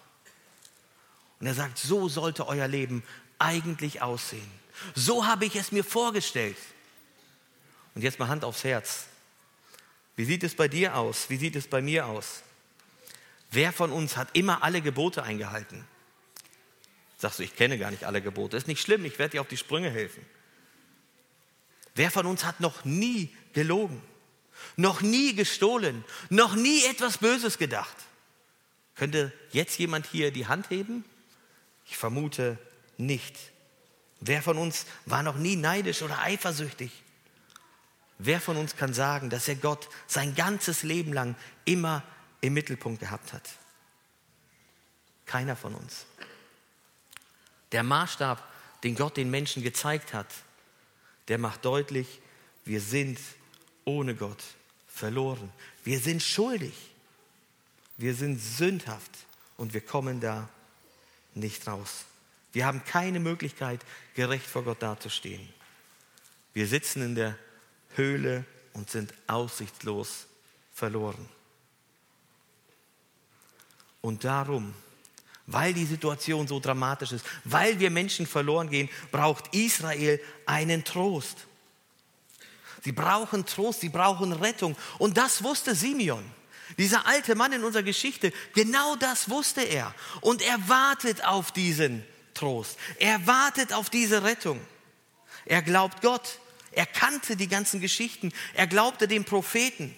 Und 1.40 1.46
er 1.46 1.54
sagt, 1.54 1.76
so 1.76 2.08
sollte 2.08 2.46
euer 2.46 2.68
Leben 2.68 3.02
eigentlich 3.44 4.02
aussehen. 4.02 4.50
So 4.94 5.26
habe 5.26 5.44
ich 5.44 5.56
es 5.56 5.72
mir 5.72 5.84
vorgestellt. 5.84 6.56
Und 7.94 8.02
jetzt 8.02 8.18
mal 8.18 8.28
Hand 8.28 8.44
aufs 8.44 8.64
Herz. 8.64 9.06
Wie 10.16 10.24
sieht 10.24 10.42
es 10.42 10.54
bei 10.54 10.68
dir 10.68 10.96
aus? 10.96 11.30
Wie 11.30 11.36
sieht 11.36 11.56
es 11.56 11.66
bei 11.68 11.80
mir 11.80 12.06
aus? 12.06 12.42
Wer 13.50 13.72
von 13.72 13.92
uns 13.92 14.16
hat 14.16 14.28
immer 14.32 14.62
alle 14.62 14.80
Gebote 14.80 15.22
eingehalten? 15.22 15.84
Sagst 17.18 17.38
du, 17.38 17.42
ich 17.44 17.54
kenne 17.54 17.78
gar 17.78 17.90
nicht 17.90 18.04
alle 18.04 18.20
Gebote. 18.20 18.56
Ist 18.56 18.66
nicht 18.66 18.82
schlimm, 18.82 19.04
ich 19.04 19.18
werde 19.18 19.32
dir 19.32 19.40
auf 19.40 19.48
die 19.48 19.56
Sprünge 19.56 19.90
helfen. 19.90 20.24
Wer 21.94 22.10
von 22.10 22.26
uns 22.26 22.44
hat 22.44 22.60
noch 22.60 22.84
nie 22.84 23.34
gelogen? 23.52 24.02
Noch 24.76 25.00
nie 25.00 25.34
gestohlen? 25.34 26.04
Noch 26.30 26.54
nie 26.54 26.84
etwas 26.86 27.18
Böses 27.18 27.58
gedacht? 27.58 27.96
Könnte 28.96 29.32
jetzt 29.50 29.78
jemand 29.78 30.06
hier 30.06 30.32
die 30.32 30.46
Hand 30.46 30.70
heben? 30.70 31.04
Ich 31.86 31.96
vermute 31.96 32.58
nicht. 32.96 33.36
Wer 34.20 34.42
von 34.42 34.58
uns 34.58 34.86
war 35.06 35.22
noch 35.22 35.36
nie 35.36 35.56
neidisch 35.56 36.02
oder 36.02 36.18
eifersüchtig? 36.20 36.90
Wer 38.18 38.40
von 38.40 38.56
uns 38.56 38.76
kann 38.76 38.94
sagen, 38.94 39.28
dass 39.28 39.48
er 39.48 39.56
Gott 39.56 39.88
sein 40.06 40.34
ganzes 40.34 40.82
Leben 40.82 41.12
lang 41.12 41.34
immer 41.64 42.02
im 42.40 42.54
Mittelpunkt 42.54 43.00
gehabt 43.00 43.32
hat? 43.32 43.48
Keiner 45.26 45.56
von 45.56 45.74
uns. 45.74 46.06
Der 47.72 47.82
Maßstab, 47.82 48.42
den 48.82 48.94
Gott 48.94 49.16
den 49.16 49.30
Menschen 49.30 49.62
gezeigt 49.62 50.14
hat, 50.14 50.28
der 51.28 51.38
macht 51.38 51.64
deutlich, 51.64 52.20
wir 52.64 52.80
sind 52.80 53.18
ohne 53.84 54.14
Gott 54.14 54.42
verloren. 54.86 55.52
Wir 55.82 55.98
sind 55.98 56.22
schuldig. 56.22 56.74
Wir 57.96 58.14
sind 58.14 58.38
sündhaft 58.38 59.10
und 59.56 59.74
wir 59.74 59.80
kommen 59.80 60.20
da 60.20 60.48
nicht 61.34 61.66
raus. 61.66 62.04
Wir 62.54 62.66
haben 62.66 62.84
keine 62.84 63.18
Möglichkeit, 63.18 63.80
gerecht 64.14 64.46
vor 64.46 64.62
Gott 64.62 64.80
dazustehen. 64.80 65.46
Wir 66.52 66.68
sitzen 66.68 67.02
in 67.02 67.14
der 67.16 67.36
Höhle 67.96 68.44
und 68.74 68.88
sind 68.88 69.12
aussichtslos 69.26 70.26
verloren. 70.72 71.28
Und 74.00 74.22
darum, 74.22 74.72
weil 75.46 75.74
die 75.74 75.84
Situation 75.84 76.46
so 76.46 76.60
dramatisch 76.60 77.10
ist, 77.10 77.26
weil 77.42 77.80
wir 77.80 77.90
Menschen 77.90 78.24
verloren 78.24 78.70
gehen, 78.70 78.88
braucht 79.10 79.52
Israel 79.52 80.20
einen 80.46 80.84
Trost. 80.84 81.46
Sie 82.84 82.92
brauchen 82.92 83.44
Trost, 83.46 83.80
sie 83.80 83.88
brauchen 83.88 84.32
Rettung. 84.32 84.76
Und 84.98 85.16
das 85.16 85.42
wusste 85.42 85.74
Simeon. 85.74 86.24
Dieser 86.78 87.04
alte 87.06 87.34
Mann 87.34 87.52
in 87.52 87.64
unserer 87.64 87.82
Geschichte, 87.82 88.32
genau 88.54 88.94
das 88.94 89.28
wusste 89.28 89.62
er. 89.62 89.92
Und 90.20 90.40
er 90.40 90.68
wartet 90.68 91.24
auf 91.24 91.50
diesen 91.50 92.04
Trost. 92.34 92.78
Er 92.98 93.26
wartet 93.26 93.72
auf 93.72 93.90
diese 93.90 94.22
Rettung. 94.22 94.60
Er 95.44 95.62
glaubt 95.62 96.02
Gott. 96.02 96.38
Er 96.72 96.86
kannte 96.86 97.36
die 97.36 97.48
ganzen 97.48 97.80
Geschichten. 97.80 98.32
Er 98.54 98.66
glaubte 98.66 99.08
den 99.08 99.24
Propheten. 99.24 99.94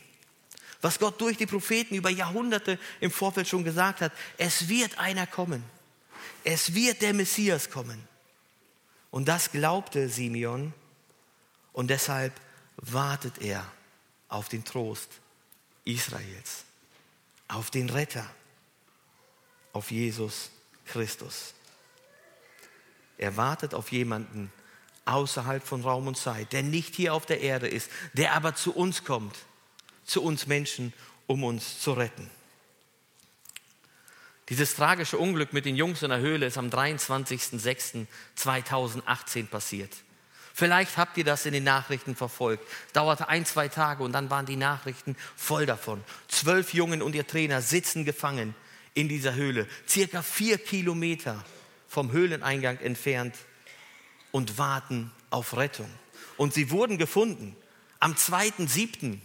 Was 0.82 0.98
Gott 0.98 1.20
durch 1.20 1.36
die 1.36 1.46
Propheten 1.46 1.94
über 1.94 2.10
Jahrhunderte 2.10 2.78
im 3.00 3.10
Vorfeld 3.10 3.48
schon 3.48 3.64
gesagt 3.64 4.00
hat. 4.00 4.12
Es 4.36 4.68
wird 4.68 4.98
einer 4.98 5.26
kommen. 5.26 5.64
Es 6.44 6.74
wird 6.74 7.02
der 7.02 7.14
Messias 7.14 7.70
kommen. 7.70 8.06
Und 9.10 9.26
das 9.26 9.50
glaubte 9.50 10.08
Simeon. 10.08 10.72
Und 11.72 11.88
deshalb 11.88 12.32
wartet 12.76 13.38
er 13.38 13.66
auf 14.28 14.48
den 14.48 14.64
Trost 14.64 15.08
Israels, 15.84 16.64
auf 17.48 17.70
den 17.70 17.88
Retter, 17.90 18.28
auf 19.72 19.90
Jesus 19.90 20.50
Christus. 20.86 21.54
Er 23.18 23.36
wartet 23.36 23.74
auf 23.74 23.92
jemanden 23.92 24.52
außerhalb 25.04 25.62
von 25.62 25.82
Raum 25.82 26.08
und 26.08 26.16
Zeit, 26.16 26.52
der 26.52 26.62
nicht 26.62 26.94
hier 26.94 27.14
auf 27.14 27.26
der 27.26 27.40
Erde 27.40 27.68
ist, 27.68 27.90
der 28.12 28.34
aber 28.34 28.54
zu 28.54 28.74
uns 28.74 29.04
kommt, 29.04 29.36
zu 30.04 30.22
uns 30.22 30.46
Menschen, 30.46 30.92
um 31.26 31.44
uns 31.44 31.80
zu 31.80 31.92
retten. 31.92 32.30
Dieses 34.48 34.74
tragische 34.74 35.18
Unglück 35.18 35.52
mit 35.52 35.64
den 35.64 35.76
Jungs 35.76 36.02
in 36.02 36.10
der 36.10 36.20
Höhle 36.20 36.46
ist 36.46 36.58
am 36.58 36.68
23.06.2018 36.68 39.46
passiert. 39.46 39.92
Vielleicht 40.54 40.96
habt 40.96 41.18
ihr 41.18 41.24
das 41.24 41.46
in 41.46 41.52
den 41.52 41.64
Nachrichten 41.64 42.16
verfolgt. 42.16 42.66
Dauerte 42.92 43.28
ein, 43.28 43.44
zwei 43.44 43.68
Tage 43.68 44.02
und 44.02 44.12
dann 44.12 44.30
waren 44.30 44.46
die 44.46 44.56
Nachrichten 44.56 45.16
voll 45.36 45.66
davon. 45.66 46.02
Zwölf 46.28 46.72
Jungen 46.72 47.02
und 47.02 47.14
ihr 47.14 47.26
Trainer 47.26 47.60
sitzen 47.60 48.04
gefangen 48.04 48.54
in 48.94 49.08
dieser 49.08 49.34
Höhle, 49.34 49.66
circa 49.86 50.22
vier 50.22 50.56
Kilometer 50.56 51.44
vom 51.96 52.12
Höhleneingang 52.12 52.78
entfernt 52.80 53.34
und 54.30 54.58
warten 54.58 55.10
auf 55.30 55.56
Rettung. 55.56 55.88
Und 56.36 56.52
sie 56.52 56.70
wurden 56.70 56.98
gefunden 56.98 57.56
am 58.00 58.12
2.7., 58.12 59.18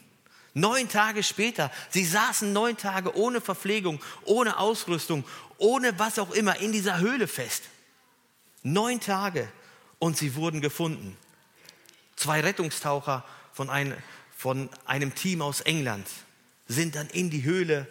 neun 0.54 0.88
Tage 0.88 1.22
später. 1.22 1.70
Sie 1.90 2.06
saßen 2.06 2.54
neun 2.54 2.78
Tage 2.78 3.14
ohne 3.18 3.42
Verpflegung, 3.42 4.00
ohne 4.24 4.58
Ausrüstung, 4.58 5.26
ohne 5.58 6.00
was 6.00 6.18
auch 6.18 6.32
immer 6.32 6.62
in 6.62 6.72
dieser 6.72 7.00
Höhle 7.00 7.28
fest. 7.28 7.64
Neun 8.64 9.02
Tage 9.02 9.52
und 10.00 10.16
sie 10.16 10.36
wurden 10.36 10.62
gefunden. 10.62 11.18
Zwei 12.16 12.40
Rettungstaucher 12.40 13.26
von, 13.52 13.70
ein, 13.70 13.94
von 14.38 14.70
einem 14.86 15.14
Team 15.14 15.42
aus 15.42 15.60
England 15.60 16.08
sind 16.70 16.96
dann 16.96 17.10
in 17.10 17.30
die 17.32 17.44
Höhle 17.44 17.86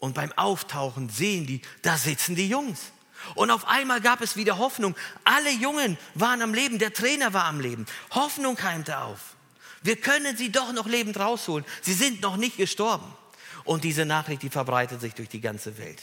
und 0.00 0.16
beim 0.16 0.32
Auftauchen 0.32 1.10
sehen 1.10 1.46
die, 1.46 1.60
da 1.82 1.96
sitzen 1.96 2.34
die 2.34 2.48
Jungs. 2.48 2.90
Und 3.34 3.50
auf 3.50 3.66
einmal 3.66 4.00
gab 4.00 4.20
es 4.20 4.36
wieder 4.36 4.58
Hoffnung. 4.58 4.94
Alle 5.24 5.50
Jungen 5.50 5.98
waren 6.14 6.42
am 6.42 6.54
Leben, 6.54 6.78
der 6.78 6.92
Trainer 6.92 7.32
war 7.32 7.44
am 7.44 7.60
Leben. 7.60 7.86
Hoffnung 8.12 8.56
keimte 8.56 8.98
auf. 8.98 9.36
Wir 9.82 9.96
können 9.96 10.36
sie 10.36 10.50
doch 10.50 10.72
noch 10.72 10.86
lebend 10.86 11.18
rausholen. 11.18 11.64
Sie 11.82 11.94
sind 11.94 12.20
noch 12.22 12.36
nicht 12.36 12.56
gestorben. 12.56 13.06
Und 13.64 13.84
diese 13.84 14.04
Nachricht, 14.04 14.42
die 14.42 14.50
verbreitet 14.50 15.00
sich 15.00 15.14
durch 15.14 15.28
die 15.28 15.40
ganze 15.40 15.78
Welt. 15.78 16.00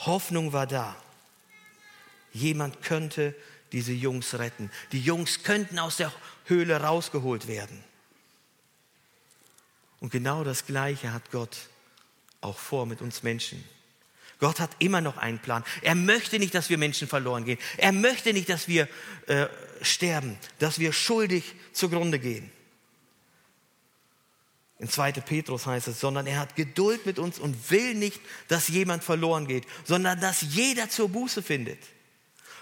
Hoffnung 0.00 0.52
war 0.52 0.66
da. 0.66 0.96
Jemand 2.32 2.82
könnte 2.82 3.34
diese 3.72 3.92
Jungs 3.92 4.34
retten. 4.34 4.70
Die 4.92 5.00
Jungs 5.00 5.42
könnten 5.42 5.78
aus 5.78 5.96
der 5.96 6.12
Höhle 6.44 6.80
rausgeholt 6.80 7.48
werden. 7.48 7.82
Und 10.00 10.10
genau 10.10 10.44
das 10.44 10.66
Gleiche 10.66 11.12
hat 11.12 11.30
Gott 11.30 11.56
auch 12.40 12.58
vor 12.58 12.86
mit 12.86 13.00
uns 13.00 13.22
Menschen. 13.22 13.64
Gott 14.38 14.60
hat 14.60 14.70
immer 14.78 15.00
noch 15.00 15.16
einen 15.16 15.38
Plan. 15.38 15.64
Er 15.82 15.94
möchte 15.94 16.38
nicht, 16.38 16.54
dass 16.54 16.68
wir 16.68 16.78
Menschen 16.78 17.08
verloren 17.08 17.44
gehen. 17.44 17.58
Er 17.78 17.92
möchte 17.92 18.32
nicht, 18.32 18.48
dass 18.48 18.68
wir 18.68 18.88
äh, 19.26 19.46
sterben, 19.80 20.38
dass 20.58 20.78
wir 20.78 20.92
schuldig 20.92 21.54
zugrunde 21.72 22.18
gehen. 22.18 22.50
In 24.78 24.90
2. 24.90 25.12
Petrus 25.12 25.64
heißt 25.64 25.88
es, 25.88 26.00
sondern 26.00 26.26
er 26.26 26.38
hat 26.38 26.54
Geduld 26.54 27.06
mit 27.06 27.18
uns 27.18 27.38
und 27.38 27.70
will 27.70 27.94
nicht, 27.94 28.20
dass 28.48 28.68
jemand 28.68 29.02
verloren 29.02 29.46
geht, 29.46 29.64
sondern 29.84 30.20
dass 30.20 30.42
jeder 30.42 30.90
zur 30.90 31.08
Buße 31.08 31.42
findet. 31.42 31.78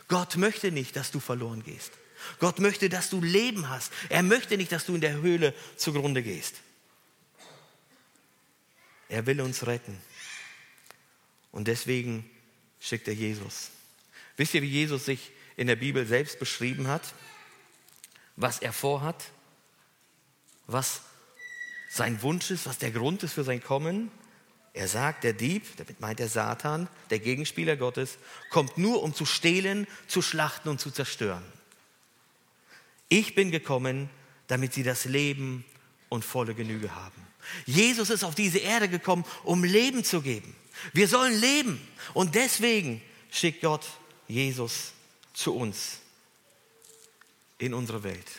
Gott 0.07 0.37
möchte 0.37 0.71
nicht, 0.71 0.95
dass 0.95 1.11
du 1.11 1.19
verloren 1.19 1.65
gehst. 1.65 1.93
Gott 2.39 2.61
möchte, 2.61 2.89
dass 2.89 3.11
du 3.11 3.21
Leben 3.21 3.69
hast. 3.69 3.93
Er 4.09 4.23
möchte 4.23 4.57
nicht, 4.57 4.71
dass 4.71 4.87
du 4.87 4.95
in 4.95 5.01
der 5.01 5.15
Höhle 5.15 5.55
zugrunde 5.77 6.23
gehst. 6.23 6.55
Er 9.09 9.27
will 9.27 9.41
uns 9.41 9.67
retten. 9.67 9.99
Und 11.55 11.69
deswegen 11.69 12.29
schickt 12.81 13.07
er 13.07 13.15
Jesus. 13.15 13.71
Wisst 14.37 14.55
ihr, 14.55 14.63
wie 14.63 14.69
Jesus 14.69 15.05
sich 15.05 15.31
in 15.57 15.69
der 15.69 15.77
Bibel 15.77 16.05
selbst 16.05 16.41
beschrieben 16.41 16.89
hat? 16.89 17.15
Was 18.35 18.59
er 18.59 18.73
vorhat? 18.73 19.27
Was 20.67 21.03
sein 21.89 22.21
Wunsch 22.23 22.51
ist? 22.51 22.67
Was 22.67 22.79
der 22.79 22.91
Grund 22.91 23.23
ist 23.23 23.35
für 23.35 23.45
sein 23.45 23.63
Kommen? 23.63 24.11
Er 24.73 24.89
sagt, 24.89 25.23
der 25.23 25.33
Dieb, 25.33 25.65
damit 25.77 26.01
meint 26.01 26.19
er 26.19 26.29
Satan, 26.29 26.89
der 27.11 27.21
Gegenspieler 27.21 27.77
Gottes, 27.77 28.19
kommt 28.51 28.77
nur, 28.77 29.05
um 29.05 29.15
zu 29.15 29.25
stehlen, 29.25 29.87
zu 30.09 30.23
schlachten 30.23 30.69
und 30.69 30.81
zu 30.81 30.91
zerstören. 30.91 31.45
Ich 33.09 33.37
bin 33.37 33.53
gekommen, 33.53 34.11
damit 34.49 34.75
sie 34.75 34.83
das 34.83 35.05
Leben 35.05 35.65
und 36.09 36.25
volle 36.25 36.57
Genüge 36.57 36.97
haben. 36.97 37.25
Jesus 37.65 38.11
ist 38.11 38.25
auf 38.25 38.35
diese 38.35 38.59
Erde 38.59 38.89
gekommen, 38.89 39.25
um 39.45 39.63
Leben 39.63 40.03
zu 40.03 40.21
geben. 40.21 40.57
Wir 40.93 41.09
sollen 41.09 41.39
leben. 41.39 41.81
Und 42.13 42.35
deswegen 42.35 43.03
schickt 43.31 43.63
Gott 43.63 43.87
Jesus 44.29 44.93
zu 45.33 45.55
uns 45.55 45.99
in 47.59 47.75
unsere 47.75 48.03
Welt. 48.03 48.31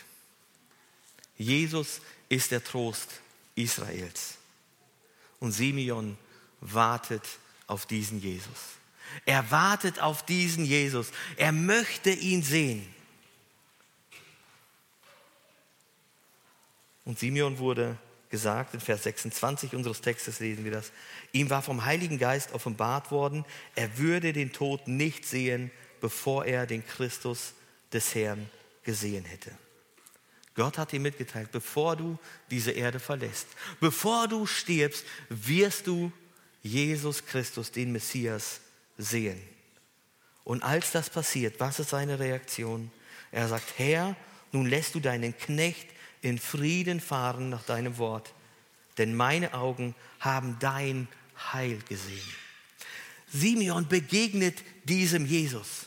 Jesus 1.36 2.00
ist 2.28 2.50
der 2.50 2.64
Trost 2.64 3.20
Israels. 3.54 4.38
Und 5.40 5.52
Simeon 5.52 6.16
wartet 6.60 7.24
auf 7.66 7.86
diesen 7.86 8.20
Jesus. 8.20 8.76
Er 9.24 9.50
wartet 9.50 10.00
auf 10.00 10.24
diesen 10.24 10.64
Jesus. 10.64 11.10
Er 11.36 11.52
möchte 11.52 12.10
ihn 12.10 12.42
sehen. 12.42 12.86
Und 17.04 17.18
Simeon 17.18 17.58
wurde 17.58 17.96
gesagt, 18.36 18.74
in 18.74 18.80
Vers 18.80 19.04
26 19.04 19.74
unseres 19.74 20.02
Textes 20.02 20.40
lesen 20.40 20.64
wir 20.64 20.72
das, 20.72 20.92
ihm 21.32 21.48
war 21.48 21.62
vom 21.62 21.86
Heiligen 21.86 22.18
Geist 22.18 22.52
offenbart 22.52 23.10
worden, 23.10 23.46
er 23.74 23.96
würde 23.96 24.34
den 24.34 24.52
Tod 24.52 24.88
nicht 24.88 25.24
sehen, 25.24 25.70
bevor 26.02 26.44
er 26.44 26.66
den 26.66 26.86
Christus 26.86 27.54
des 27.94 28.14
Herrn 28.14 28.50
gesehen 28.82 29.24
hätte. 29.24 29.50
Gott 30.54 30.76
hat 30.76 30.92
ihm 30.92 31.00
mitgeteilt, 31.02 31.50
bevor 31.50 31.96
du 31.96 32.18
diese 32.50 32.72
Erde 32.72 33.00
verlässt, 33.00 33.46
bevor 33.80 34.28
du 34.28 34.44
stirbst, 34.44 35.06
wirst 35.30 35.86
du 35.86 36.12
Jesus 36.62 37.24
Christus, 37.24 37.72
den 37.72 37.90
Messias, 37.90 38.60
sehen. 38.98 39.40
Und 40.44 40.62
als 40.62 40.92
das 40.92 41.08
passiert, 41.08 41.58
was 41.58 41.78
ist 41.78 41.90
seine 41.90 42.18
Reaktion? 42.18 42.90
Er 43.32 43.48
sagt, 43.48 43.78
Herr, 43.78 44.14
nun 44.52 44.66
lässt 44.66 44.94
du 44.94 45.00
deinen 45.00 45.36
Knecht 45.38 45.88
Frieden 46.38 47.00
fahren 47.00 47.48
nach 47.48 47.62
deinem 47.62 47.98
Wort, 47.98 48.32
denn 48.98 49.14
meine 49.14 49.54
Augen 49.54 49.94
haben 50.20 50.56
dein 50.58 51.08
Heil 51.52 51.78
gesehen. 51.88 52.34
Simeon 53.32 53.88
begegnet 53.88 54.56
diesem 54.84 55.26
Jesus. 55.26 55.86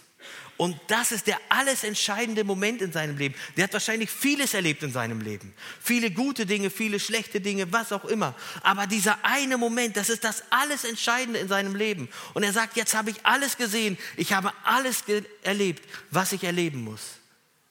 Und 0.59 0.77
das 0.87 1.13
ist 1.13 1.27
der 1.27 1.39
alles 1.47 1.85
entscheidende 1.85 2.43
Moment 2.43 2.81
in 2.81 2.91
seinem 2.91 3.15
Leben. 3.17 3.33
Der 3.55 3.63
hat 3.63 3.71
wahrscheinlich 3.71 4.09
vieles 4.09 4.53
erlebt 4.53 4.83
in 4.83 4.91
seinem 4.91 5.21
Leben. 5.21 5.53
Viele 5.81 6.11
gute 6.11 6.45
Dinge, 6.45 6.69
viele 6.69 6.99
schlechte 6.99 7.39
Dinge, 7.39 7.71
was 7.71 7.93
auch 7.93 8.03
immer. 8.03 8.35
Aber 8.61 8.85
dieser 8.85 9.23
eine 9.23 9.57
Moment, 9.57 9.95
das 9.95 10.09
ist 10.09 10.25
das 10.25 10.43
alles 10.49 10.83
Entscheidende 10.83 11.39
in 11.39 11.47
seinem 11.47 11.75
Leben. 11.75 12.09
Und 12.33 12.43
er 12.43 12.51
sagt, 12.51 12.75
jetzt 12.75 12.93
habe 12.93 13.09
ich 13.09 13.25
alles 13.25 13.55
gesehen. 13.55 13.97
Ich 14.17 14.33
habe 14.33 14.51
alles 14.65 15.05
erlebt, 15.43 15.87
was 16.11 16.33
ich 16.33 16.43
erleben 16.43 16.83
muss. 16.83 17.19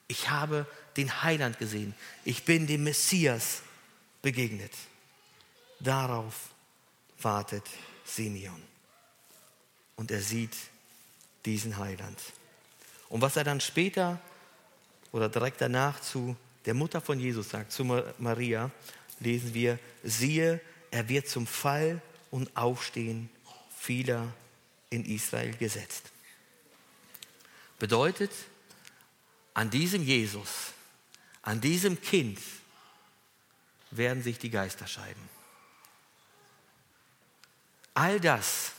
Ich 0.09 0.29
habe 0.29 0.65
den 0.97 1.21
Heiland 1.23 1.59
gesehen. 1.59 1.93
Ich 2.25 2.43
bin 2.43 2.67
dem 2.67 2.83
Messias 2.83 3.61
begegnet. 4.21 4.73
Darauf 5.79 6.49
wartet 7.21 7.63
Simeon. 8.03 8.61
Und 9.95 10.11
er 10.11 10.21
sieht 10.21 10.55
diesen 11.45 11.77
Heiland. 11.77 12.19
Und 13.07 13.21
was 13.21 13.37
er 13.37 13.43
dann 13.43 13.61
später 13.61 14.19
oder 15.11 15.29
direkt 15.29 15.61
danach 15.61 16.01
zu 16.01 16.35
der 16.65 16.73
Mutter 16.73 17.01
von 17.01 17.19
Jesus 17.19 17.49
sagt, 17.49 17.71
zu 17.71 17.85
Maria, 18.17 18.71
lesen 19.19 19.53
wir, 19.53 19.77
siehe, 20.03 20.59
er 20.91 21.07
wird 21.07 21.27
zum 21.27 21.45
Fall 21.45 22.01
und 22.31 22.55
Aufstehen 22.57 23.29
vieler 23.77 24.33
in 24.89 25.05
Israel 25.05 25.55
gesetzt. 25.55 26.11
Bedeutet, 27.77 28.31
an 29.59 29.69
diesem 29.69 30.03
Jesus, 30.03 30.71
an 31.41 31.59
diesem 31.59 31.99
Kind 31.99 32.39
werden 33.91 34.23
sich 34.23 34.39
die 34.39 34.51
Geister 34.51 34.87
scheiden. 34.87 35.21
All 37.93 38.21
das, 38.21 38.71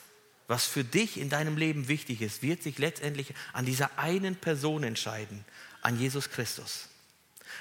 was 0.48 0.64
für 0.64 0.82
dich 0.82 1.18
in 1.18 1.28
deinem 1.28 1.58
Leben 1.58 1.88
wichtig 1.88 2.22
ist, 2.22 2.40
wird 2.40 2.62
sich 2.62 2.78
letztendlich 2.78 3.34
an 3.52 3.66
dieser 3.66 3.98
einen 3.98 4.36
Person 4.36 4.82
entscheiden, 4.82 5.44
an 5.82 6.00
Jesus 6.00 6.30
Christus. 6.30 6.88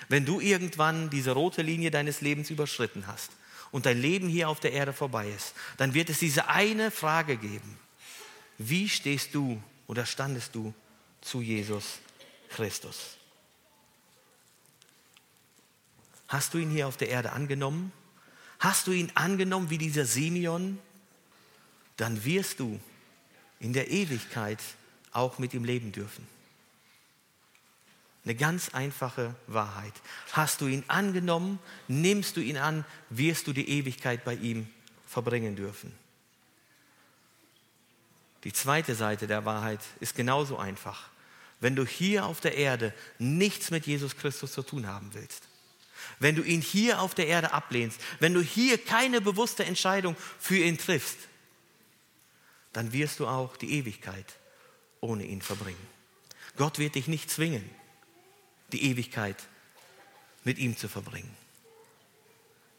Wenn 0.07 0.25
du 0.25 0.39
irgendwann 0.39 1.09
diese 1.09 1.31
rote 1.31 1.61
Linie 1.61 1.91
deines 1.91 2.21
Lebens 2.21 2.49
überschritten 2.49 3.05
hast 3.05 3.31
und 3.71 3.85
dein 3.85 3.99
Leben 4.01 4.29
hier 4.29 4.47
auf 4.47 4.61
der 4.61 4.71
Erde 4.71 4.93
vorbei 4.93 5.27
ist, 5.29 5.55
dann 5.75 5.93
wird 5.93 6.09
es 6.09 6.19
diese 6.19 6.47
eine 6.47 6.89
Frage 6.89 7.35
geben. 7.35 7.77
Wie 8.57 8.88
stehst 8.88 9.35
du 9.35 9.61
oder 9.88 10.05
standest 10.05 10.55
du 10.55 10.73
zu 11.19 11.41
Jesus 11.41 11.99
Christus? 12.49 13.17
Hast 16.27 16.53
du 16.53 16.57
ihn 16.57 16.69
hier 16.69 16.87
auf 16.87 16.97
der 16.97 17.09
Erde 17.09 17.31
angenommen? 17.31 17.91
Hast 18.59 18.87
du 18.87 18.91
ihn 18.91 19.11
angenommen 19.15 19.69
wie 19.69 19.77
dieser 19.77 20.05
Simeon? 20.05 20.79
dann 21.99 22.23
wirst 22.23 22.61
du 22.61 22.79
in 23.59 23.73
der 23.73 23.91
Ewigkeit 23.91 24.59
auch 25.11 25.37
mit 25.37 25.53
ihm 25.53 25.65
leben 25.65 25.91
dürfen. 25.91 26.25
Eine 28.23 28.35
ganz 28.35 28.69
einfache 28.69 29.35
Wahrheit. 29.47 29.93
Hast 30.31 30.61
du 30.61 30.67
ihn 30.67 30.85
angenommen, 30.87 31.59
nimmst 31.89 32.37
du 32.37 32.41
ihn 32.41 32.57
an, 32.57 32.85
wirst 33.09 33.47
du 33.47 33.53
die 33.53 33.67
Ewigkeit 33.67 34.23
bei 34.23 34.35
ihm 34.35 34.69
verbringen 35.07 35.57
dürfen. 35.57 35.91
Die 38.45 38.53
zweite 38.53 38.95
Seite 38.95 39.27
der 39.27 39.43
Wahrheit 39.43 39.81
ist 39.99 40.15
genauso 40.15 40.57
einfach. 40.57 41.09
Wenn 41.60 41.76
du 41.76 41.86
hier 41.86 42.26
auf 42.26 42.39
der 42.39 42.56
Erde 42.56 42.93
nichts 43.17 43.72
mit 43.72 43.86
Jesus 43.86 44.15
Christus 44.15 44.54
zu 44.54 44.63
tun 44.63 44.88
haben 44.88 45.13
willst, 45.13 45.43
wenn 46.19 46.36
du 46.36 46.43
ihn 46.43 46.62
hier 46.62 47.02
auf 47.02 47.15
der 47.15 47.28
Erde 47.28 47.54
ablehnst, 47.54 48.00
wenn 48.19 48.34
du 48.34 48.41
hier 48.41 48.78
keine 48.78 49.22
bewusste 49.22 49.65
Entscheidung 49.65 50.15
für 50.39 50.58
ihn 50.58 50.78
triffst, 50.78 51.17
dann 52.74 52.93
wirst 52.93 53.19
du 53.19 53.28
auch 53.28 53.58
die 53.58 53.74
Ewigkeit 53.74 54.26
ohne 55.02 55.26
ihn 55.26 55.41
verbringen. 55.41 55.88
Gott 56.56 56.80
wird 56.80 56.95
dich 56.95 57.08
nicht 57.08 57.30
zwingen, 57.30 57.69
die 58.72 58.84
Ewigkeit 58.84 59.38
mit 60.43 60.58
ihm 60.58 60.78
zu 60.78 60.88
verbringen. 60.88 61.36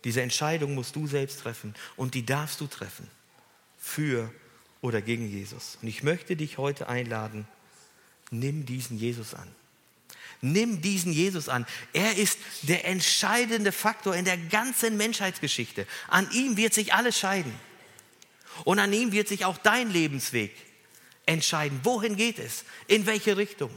Diese 0.04 0.22
Entscheidung 0.22 0.74
musst 0.74 0.96
du 0.96 1.06
selbst 1.06 1.40
treffen 1.40 1.74
und 1.96 2.14
die 2.14 2.24
darfst 2.24 2.60
du 2.60 2.66
treffen 2.66 3.08
für 3.78 4.32
oder 4.80 5.02
gegen 5.02 5.28
Jesus. 5.28 5.78
Und 5.82 5.88
ich 5.88 6.02
möchte 6.02 6.36
dich 6.36 6.58
heute 6.58 6.88
einladen, 6.88 7.46
nimm 8.30 8.66
diesen 8.66 8.98
Jesus 8.98 9.34
an. 9.34 9.48
Nimm 10.42 10.80
diesen 10.80 11.12
Jesus 11.12 11.48
an. 11.48 11.66
Er 11.92 12.16
ist 12.16 12.38
der 12.62 12.86
entscheidende 12.86 13.72
Faktor 13.72 14.16
in 14.16 14.24
der 14.24 14.38
ganzen 14.38 14.96
Menschheitsgeschichte. 14.96 15.86
An 16.08 16.30
ihm 16.32 16.56
wird 16.56 16.72
sich 16.72 16.94
alles 16.94 17.18
scheiden. 17.18 17.52
Und 18.64 18.78
an 18.78 18.92
ihm 18.92 19.12
wird 19.12 19.28
sich 19.28 19.44
auch 19.44 19.58
dein 19.58 19.90
Lebensweg 19.90 20.54
entscheiden. 21.26 21.80
Wohin 21.84 22.16
geht 22.16 22.38
es? 22.38 22.64
In 22.86 23.06
welche 23.06 23.36
Richtung? 23.36 23.70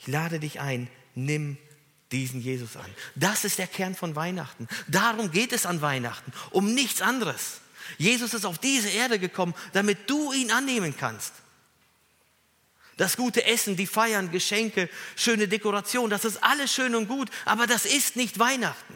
Ich 0.00 0.08
lade 0.08 0.40
dich 0.40 0.60
ein, 0.60 0.88
nimm 1.14 1.58
diesen 2.12 2.40
Jesus 2.40 2.76
an. 2.76 2.90
Das 3.14 3.44
ist 3.44 3.58
der 3.58 3.66
Kern 3.66 3.94
von 3.94 4.14
Weihnachten. 4.16 4.68
Darum 4.88 5.30
geht 5.30 5.52
es 5.52 5.66
an 5.66 5.80
Weihnachten, 5.80 6.32
um 6.50 6.74
nichts 6.74 7.02
anderes. 7.02 7.60
Jesus 7.98 8.34
ist 8.34 8.44
auf 8.44 8.58
diese 8.58 8.88
Erde 8.88 9.18
gekommen, 9.18 9.54
damit 9.72 10.10
du 10.10 10.32
ihn 10.32 10.50
annehmen 10.50 10.94
kannst. 10.96 11.32
Das 12.96 13.16
gute 13.16 13.44
Essen, 13.44 13.76
die 13.76 13.86
Feiern, 13.86 14.30
Geschenke, 14.30 14.88
schöne 15.16 15.48
Dekoration, 15.48 16.08
das 16.08 16.24
ist 16.24 16.42
alles 16.42 16.72
schön 16.72 16.94
und 16.94 17.08
gut, 17.08 17.30
aber 17.44 17.66
das 17.66 17.84
ist 17.84 18.16
nicht 18.16 18.38
Weihnachten. 18.38 18.94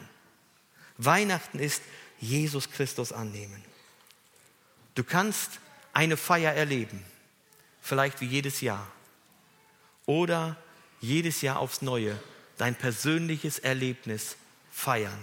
Weihnachten 0.97 1.59
ist 1.59 1.81
Jesus 2.19 2.69
Christus 2.69 3.11
annehmen. 3.11 3.63
Du 4.95 5.03
kannst 5.03 5.59
eine 5.93 6.17
Feier 6.17 6.53
erleben, 6.53 7.03
vielleicht 7.81 8.21
wie 8.21 8.25
jedes 8.25 8.61
Jahr. 8.61 8.87
Oder 10.05 10.57
jedes 10.99 11.41
Jahr 11.41 11.59
aufs 11.59 11.81
Neue 11.81 12.19
dein 12.57 12.75
persönliches 12.75 13.59
Erlebnis 13.59 14.35
feiern, 14.71 15.17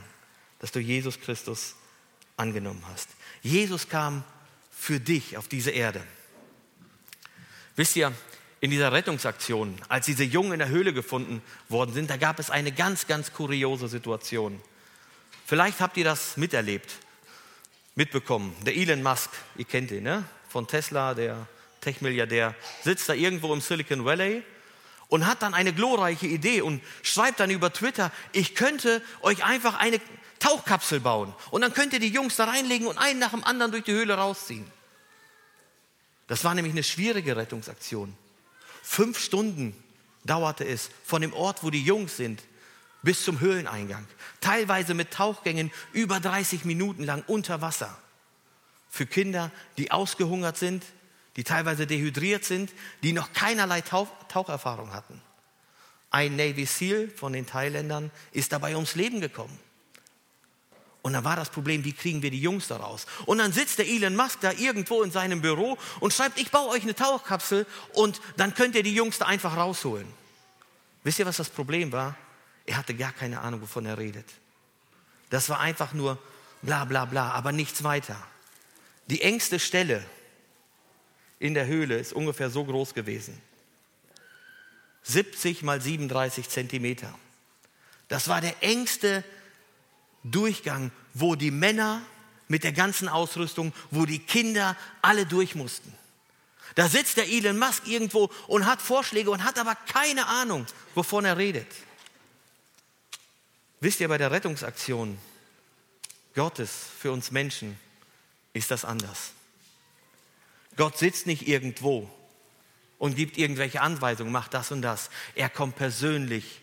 dass 0.59 0.73
du 0.73 0.81
Jesus 0.81 1.21
Christus 1.21 1.75
angenommen 2.37 2.83
hast. 2.89 3.09
Jesus 3.43 3.89
kam 3.89 4.25
für 4.71 4.99
dich 4.99 5.37
auf 5.37 5.49
diese 5.49 5.71
Erde. 5.71 6.05
Wisst 7.77 7.97
ihr, 7.97 8.13
in 8.61 8.71
dieser 8.71 8.93
Rettungsaktion, 8.93 9.77
als 9.89 10.07
diese 10.07 10.25
Jungen 10.25 10.53
in 10.53 10.59
der 10.59 10.69
Höhle 10.69 10.93
gefunden 10.93 11.43
worden 11.69 11.93
sind, 11.93 12.11
da 12.11 12.17
gab 12.17 12.39
es 12.39 12.51
eine 12.51 12.73
ganz, 12.73 13.07
ganz 13.07 13.33
kuriose 13.33 13.89
Situation. 13.89 14.61
Vielleicht 15.47 15.81
habt 15.81 15.97
ihr 15.97 16.05
das 16.05 16.37
miterlebt 16.37 16.99
mitbekommen. 17.99 18.55
Der 18.65 18.77
Elon 18.77 19.03
Musk, 19.03 19.31
ihr 19.57 19.65
kennt 19.65 19.91
ihn, 19.91 20.05
ne? 20.05 20.25
von 20.49 20.69
Tesla, 20.69 21.15
der 21.15 21.47
Tech-Milliardär, 21.81 22.55
sitzt 22.85 23.09
da 23.09 23.13
irgendwo 23.13 23.53
im 23.53 23.61
Silicon 23.61 24.05
Valley 24.05 24.45
und 25.09 25.27
hat 25.27 25.43
dann 25.43 25.53
eine 25.53 25.73
glorreiche 25.73 26.27
Idee 26.27 26.61
und 26.63 26.81
schreibt 27.03 27.41
dann 27.41 27.51
über 27.51 27.73
Twitter, 27.73 28.13
ich 28.33 28.55
könnte 28.55 29.03
euch 29.21 29.45
einfach 29.45 29.79
eine 29.79 30.01
Tauchkapsel 30.39 31.01
bauen 31.01 31.35
und 31.51 31.61
dann 31.63 31.75
könnt 31.75 31.93
ihr 31.93 31.99
die 31.99 32.09
Jungs 32.09 32.37
da 32.37 32.45
reinlegen 32.45 32.87
und 32.87 32.99
einen 32.99 33.19
nach 33.19 33.31
dem 33.31 33.43
anderen 33.43 33.73
durch 33.73 33.85
die 33.85 33.93
Höhle 33.93 34.15
rausziehen. 34.15 34.71
Das 36.29 36.45
war 36.45 36.55
nämlich 36.55 36.75
eine 36.75 36.85
schwierige 36.85 37.37
Rettungsaktion. 37.37 38.15
Fünf 38.91 39.21
Stunden 39.21 39.77
dauerte 40.25 40.65
es 40.65 40.91
von 41.05 41.21
dem 41.21 41.35
Ort, 41.35 41.63
wo 41.63 41.69
die 41.69 41.85
Jungs 41.85 42.17
sind, 42.17 42.43
bis 43.03 43.23
zum 43.23 43.39
Höhleneingang. 43.39 44.05
Teilweise 44.41 44.95
mit 44.95 45.11
Tauchgängen 45.11 45.71
über 45.93 46.21
30 46.21 46.65
Minuten 46.65 47.05
lang 47.05 47.23
unter 47.27 47.61
Wasser. 47.61 47.97
Für 48.89 49.05
Kinder, 49.05 49.53
die 49.77 49.93
ausgehungert 49.93 50.57
sind, 50.57 50.85
die 51.37 51.45
teilweise 51.45 51.87
dehydriert 51.87 52.47
sind, 52.47 52.73
die 53.03 53.13
noch 53.13 53.35
keinerlei 53.35 53.83
Tauch 53.83 54.09
Taucherfahrung 54.29 54.95
hatten. 54.95 55.21
Ein 56.11 56.37
Navy 56.37 56.65
SEAL 56.65 57.11
von 57.11 57.35
den 57.35 57.47
Thailändern 57.47 58.11
ist 58.33 58.53
dabei 58.53 58.75
ums 58.75 58.95
Leben 58.95 59.21
gekommen. 59.21 59.57
Und 61.03 61.13
dann 61.13 61.25
war 61.25 61.37
das 61.37 61.51
Problem, 61.51 61.85
wie 61.85 61.93
kriegen 61.93 62.23
wir 62.23 62.31
die 62.31 62.41
Jungs 62.41 62.69
da 62.69 62.77
raus? 62.77 63.07
Und 63.27 63.39
dann 63.39 63.53
sitzt 63.53 63.79
der 63.79 63.87
Elon 63.87 64.17
Musk 64.17 64.41
da 64.41 64.53
irgendwo 64.53 65.03
in 65.03 65.11
seinem 65.11 65.41
Büro 65.41 65.79
und 66.01 66.13
schreibt, 66.13 66.39
ich 66.39 66.51
baue 66.51 66.71
euch 66.71 66.83
eine 66.83 66.95
Tauchkapsel 66.95 67.67
und 67.95 68.21
dann 68.37 68.55
könnt 68.55 68.75
ihr 68.75 68.83
die 68.83 68.95
Jungs 68.95 69.19
da 69.19 69.27
einfach 69.27 69.57
rausholen. 69.57 70.07
Wisst 71.05 71.19
ihr, 71.21 71.27
was 71.27 71.37
das 71.37 71.51
Problem 71.51 71.93
war? 71.93 72.17
Er 72.67 72.77
hatte 72.77 72.95
gar 72.95 73.13
keine 73.13 73.41
Ahnung, 73.41 73.63
wovon 73.63 73.87
er 73.87 73.97
redet. 73.97 74.27
Das 75.31 75.49
war 75.49 75.61
einfach 75.61 75.93
nur 75.93 76.19
bla 76.63 76.85
bla 76.85 77.05
bla, 77.05 77.31
aber 77.31 77.53
nichts 77.53 77.85
weiter. 77.85 78.17
Die 79.07 79.23
engste 79.23 79.59
Stelle 79.59 80.05
in 81.39 81.55
der 81.55 81.67
Höhle 81.67 81.99
ist 81.99 82.13
ungefähr 82.13 82.51
so 82.51 82.65
groß 82.65 82.95
gewesen. 82.95 83.41
70 85.05 85.63
mal 85.63 85.81
37 85.81 86.49
Zentimeter. 86.49 87.15
Das 88.09 88.29
war 88.29 88.41
der 88.41 88.63
engste 88.63 89.25
Durchgang, 90.25 90.91
wo 91.15 91.35
die 91.35 91.51
Männer 91.51 92.03
mit 92.49 92.65
der 92.65 92.73
ganzen 92.73 93.09
Ausrüstung, 93.09 93.73
wo 93.91 94.07
die 94.07 94.19
Kinder 94.19 94.77
alle 95.03 95.27
durch 95.27 95.55
mussten. 95.55 95.93
Da 96.75 96.89
sitzt 96.89 97.17
der 97.17 97.29
Elon 97.29 97.59
Musk 97.59 97.87
irgendwo 97.87 98.31
und 98.47 98.67
hat 98.67 98.81
Vorschläge 98.81 99.31
und 99.31 99.45
hat 99.45 99.59
aber 99.59 99.75
keine 99.75 100.27
Ahnung, 100.27 100.67
wovon 100.95 101.25
er 101.25 101.37
redet. 101.37 101.67
Wisst 103.81 104.01
ihr, 104.01 104.09
bei 104.09 104.19
der 104.19 104.31
Rettungsaktion 104.31 105.19
Gottes 106.35 106.71
für 106.99 107.13
uns 107.13 107.31
Menschen 107.31 107.79
ist 108.53 108.71
das 108.71 108.85
anders. 108.85 109.33
Gott 110.77 110.99
sitzt 110.99 111.27
nicht 111.27 111.49
irgendwo 111.49 112.09
und 112.99 113.17
gibt 113.17 113.39
irgendwelche 113.39 113.81
Anweisungen, 113.81 114.33
macht 114.33 114.55
das 114.55 114.71
und 114.71 114.83
das. 114.83 115.11
Er 115.35 115.49
kommt 115.49 115.77
persönlich 115.77 116.61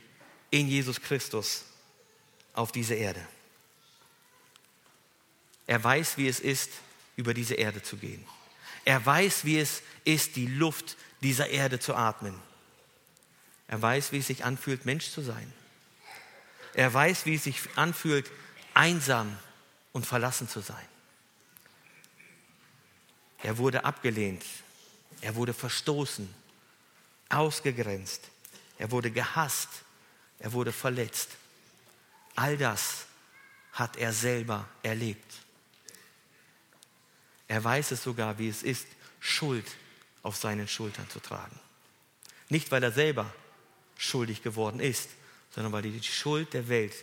in 0.52 0.68
Jesus 0.68 1.02
Christus 1.02 1.66
auf 2.54 2.72
diese 2.72 2.96
Erde. 2.96 3.26
Er 5.68 5.84
weiß, 5.84 6.18
wie 6.18 6.28
es 6.28 6.40
ist, 6.40 6.72
über 7.16 7.34
diese 7.34 7.56
Erde 7.56 7.82
zu 7.82 7.98
gehen. 7.98 8.24
Er 8.84 9.04
weiß, 9.04 9.46
wie 9.46 9.60
es 9.60 9.82
ist, 10.04 10.36
die 10.36 10.48
Luft 10.48 10.98
dieser 11.22 11.50
Erde 11.50 11.80
zu 11.80 11.96
atmen. 11.96 12.40
Er 13.68 13.82
weiß, 13.82 14.12
wie 14.12 14.20
es 14.20 14.28
sich 14.28 14.46
anfühlt, 14.46 14.86
Mensch 14.86 15.10
zu 15.10 15.22
sein. 15.22 15.52
Er 16.74 16.94
weiß, 16.94 17.26
wie 17.26 17.36
es 17.36 17.46
sich 17.46 17.62
anfühlt, 17.78 18.30
einsam 18.74 19.36
und 19.92 20.06
verlassen 20.06 20.48
zu 20.48 20.60
sein. 20.60 20.86
Er 23.42 23.58
wurde 23.58 23.86
abgelehnt. 23.86 24.44
Er 25.22 25.36
wurde 25.36 25.54
verstoßen, 25.54 26.32
ausgegrenzt. 27.30 28.22
Er 28.78 28.92
wurde 28.92 29.10
gehasst. 29.10 29.70
Er 30.40 30.52
wurde 30.52 30.72
verletzt. 30.72 31.30
All 32.36 32.58
das 32.58 33.06
hat 33.72 33.98
er 33.98 34.14
selber 34.14 34.68
erlebt. 34.84 35.45
Er 37.48 37.64
weiß 37.64 37.92
es 37.92 38.04
sogar, 38.04 38.38
wie 38.40 38.50
es 38.50 38.64
ist, 38.64 38.88
Schuld 39.20 39.66
auf 40.24 40.36
seinen 40.36 40.68
Schultern 40.68 41.10
zu 41.10 41.20
tragen. 41.20 41.60
Nicht, 42.50 42.72
weil 42.72 42.84
er 42.84 42.92
selber 42.92 43.32
schuldig 43.98 44.44
geworden 44.44 44.80
ist, 44.80 45.10
sondern 45.54 45.72
weil 45.74 45.86
er 45.86 45.92
die 45.92 46.04
Schuld 46.04 46.54
der 46.54 46.68
Welt 46.68 46.94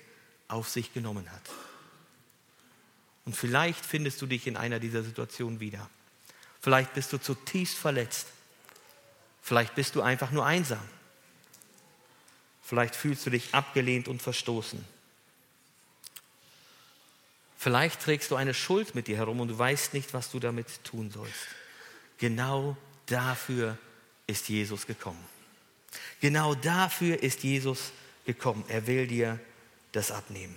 auf 0.48 0.68
sich 0.68 0.92
genommen 0.92 1.30
hat. 1.30 1.42
Und 3.24 3.36
vielleicht 3.36 3.84
findest 3.84 4.20
du 4.20 4.26
dich 4.26 4.46
in 4.46 4.56
einer 4.56 4.80
dieser 4.80 5.02
Situationen 5.02 5.60
wieder. 5.60 5.88
Vielleicht 6.60 6.94
bist 6.94 7.12
du 7.12 7.18
zutiefst 7.18 7.76
verletzt. 7.76 8.26
Vielleicht 9.42 9.74
bist 9.74 9.94
du 9.94 10.02
einfach 10.02 10.30
nur 10.30 10.44
einsam. 10.44 10.86
Vielleicht 12.62 12.94
fühlst 12.94 13.26
du 13.26 13.30
dich 13.30 13.54
abgelehnt 13.54 14.08
und 14.08 14.22
verstoßen. 14.22 14.84
Vielleicht 17.62 18.00
trägst 18.00 18.32
du 18.32 18.34
eine 18.34 18.54
Schuld 18.54 18.96
mit 18.96 19.06
dir 19.06 19.18
herum 19.18 19.38
und 19.38 19.46
du 19.46 19.56
weißt 19.56 19.94
nicht, 19.94 20.14
was 20.14 20.32
du 20.32 20.40
damit 20.40 20.82
tun 20.82 21.12
sollst. 21.12 21.46
Genau 22.18 22.76
dafür 23.06 23.78
ist 24.26 24.48
Jesus 24.48 24.84
gekommen. 24.84 25.24
Genau 26.20 26.56
dafür 26.56 27.22
ist 27.22 27.44
Jesus 27.44 27.92
gekommen. 28.26 28.64
Er 28.66 28.88
will 28.88 29.06
dir 29.06 29.38
das 29.92 30.10
abnehmen. 30.10 30.56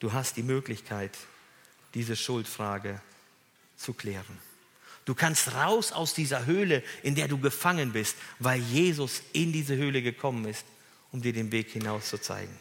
Du 0.00 0.12
hast 0.12 0.36
die 0.36 0.42
Möglichkeit, 0.42 1.16
diese 1.94 2.16
Schuldfrage 2.16 3.00
zu 3.76 3.92
klären. 3.92 4.38
Du 5.04 5.14
kannst 5.14 5.54
raus 5.54 5.92
aus 5.92 6.14
dieser 6.14 6.46
Höhle, 6.46 6.82
in 7.04 7.14
der 7.14 7.28
du 7.28 7.38
gefangen 7.38 7.92
bist, 7.92 8.16
weil 8.40 8.58
Jesus 8.58 9.22
in 9.32 9.52
diese 9.52 9.76
Höhle 9.76 10.02
gekommen 10.02 10.46
ist, 10.46 10.64
um 11.12 11.22
dir 11.22 11.32
den 11.32 11.52
Weg 11.52 11.70
hinaus 11.70 12.08
zu 12.08 12.18
zeigen. 12.18 12.58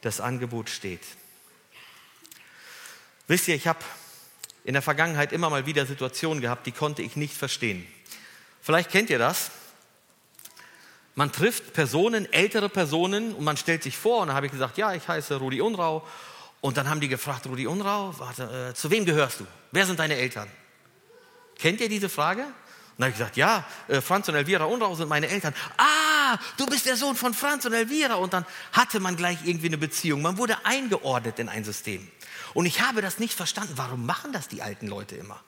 Das 0.00 0.20
Angebot 0.20 0.70
steht. 0.70 1.02
Wisst 3.26 3.48
ihr, 3.48 3.54
ich 3.54 3.66
habe 3.66 3.80
in 4.64 4.74
der 4.74 4.82
Vergangenheit 4.82 5.32
immer 5.32 5.50
mal 5.50 5.66
wieder 5.66 5.86
Situationen 5.86 6.40
gehabt, 6.40 6.66
die 6.66 6.72
konnte 6.72 7.02
ich 7.02 7.16
nicht 7.16 7.34
verstehen. 7.34 7.86
Vielleicht 8.60 8.90
kennt 8.90 9.10
ihr 9.10 9.18
das. 9.18 9.50
Man 11.14 11.32
trifft 11.32 11.72
Personen, 11.72 12.32
ältere 12.32 12.68
Personen 12.68 13.34
und 13.34 13.44
man 13.44 13.56
stellt 13.56 13.82
sich 13.82 13.96
vor 13.96 14.22
und 14.22 14.28
da 14.28 14.34
habe 14.34 14.46
ich 14.46 14.52
gesagt, 14.52 14.78
ja, 14.78 14.94
ich 14.94 15.08
heiße 15.08 15.36
Rudi 15.36 15.60
Unrau. 15.60 16.06
Und 16.60 16.76
dann 16.76 16.88
haben 16.88 17.00
die 17.00 17.08
gefragt, 17.08 17.46
Rudi 17.46 17.66
Unrau, 17.66 18.14
warte, 18.18 18.70
äh, 18.70 18.74
zu 18.74 18.90
wem 18.90 19.04
gehörst 19.04 19.40
du? 19.40 19.46
Wer 19.72 19.86
sind 19.86 19.98
deine 19.98 20.16
Eltern? 20.16 20.48
Kennt 21.58 21.80
ihr 21.80 21.88
diese 21.88 22.08
Frage? 22.08 22.42
Und 22.42 22.52
dann 22.98 23.06
habe 23.06 23.10
ich 23.10 23.18
gesagt, 23.18 23.36
ja, 23.36 23.64
äh, 23.88 24.00
Franz 24.00 24.28
und 24.28 24.34
Elvira 24.34 24.64
Unrau 24.64 24.94
sind 24.94 25.08
meine 25.08 25.28
Eltern. 25.28 25.54
Ah, 25.76 25.97
du 26.56 26.66
bist 26.66 26.86
der 26.86 26.96
Sohn 26.96 27.16
von 27.16 27.34
Franz 27.34 27.64
und 27.64 27.72
Elvira. 27.72 28.14
Und 28.14 28.32
dann 28.32 28.44
hatte 28.72 29.00
man 29.00 29.16
gleich 29.16 29.38
irgendwie 29.44 29.66
eine 29.66 29.78
Beziehung. 29.78 30.22
Man 30.22 30.38
wurde 30.38 30.64
eingeordnet 30.64 31.38
in 31.38 31.48
ein 31.48 31.64
System. 31.64 32.08
Und 32.54 32.66
ich 32.66 32.80
habe 32.80 33.02
das 33.02 33.18
nicht 33.18 33.34
verstanden. 33.34 33.74
Warum 33.76 34.06
machen 34.06 34.32
das 34.32 34.48
die 34.48 34.62
alten 34.62 34.86
Leute 34.86 35.16
immer? 35.16 35.40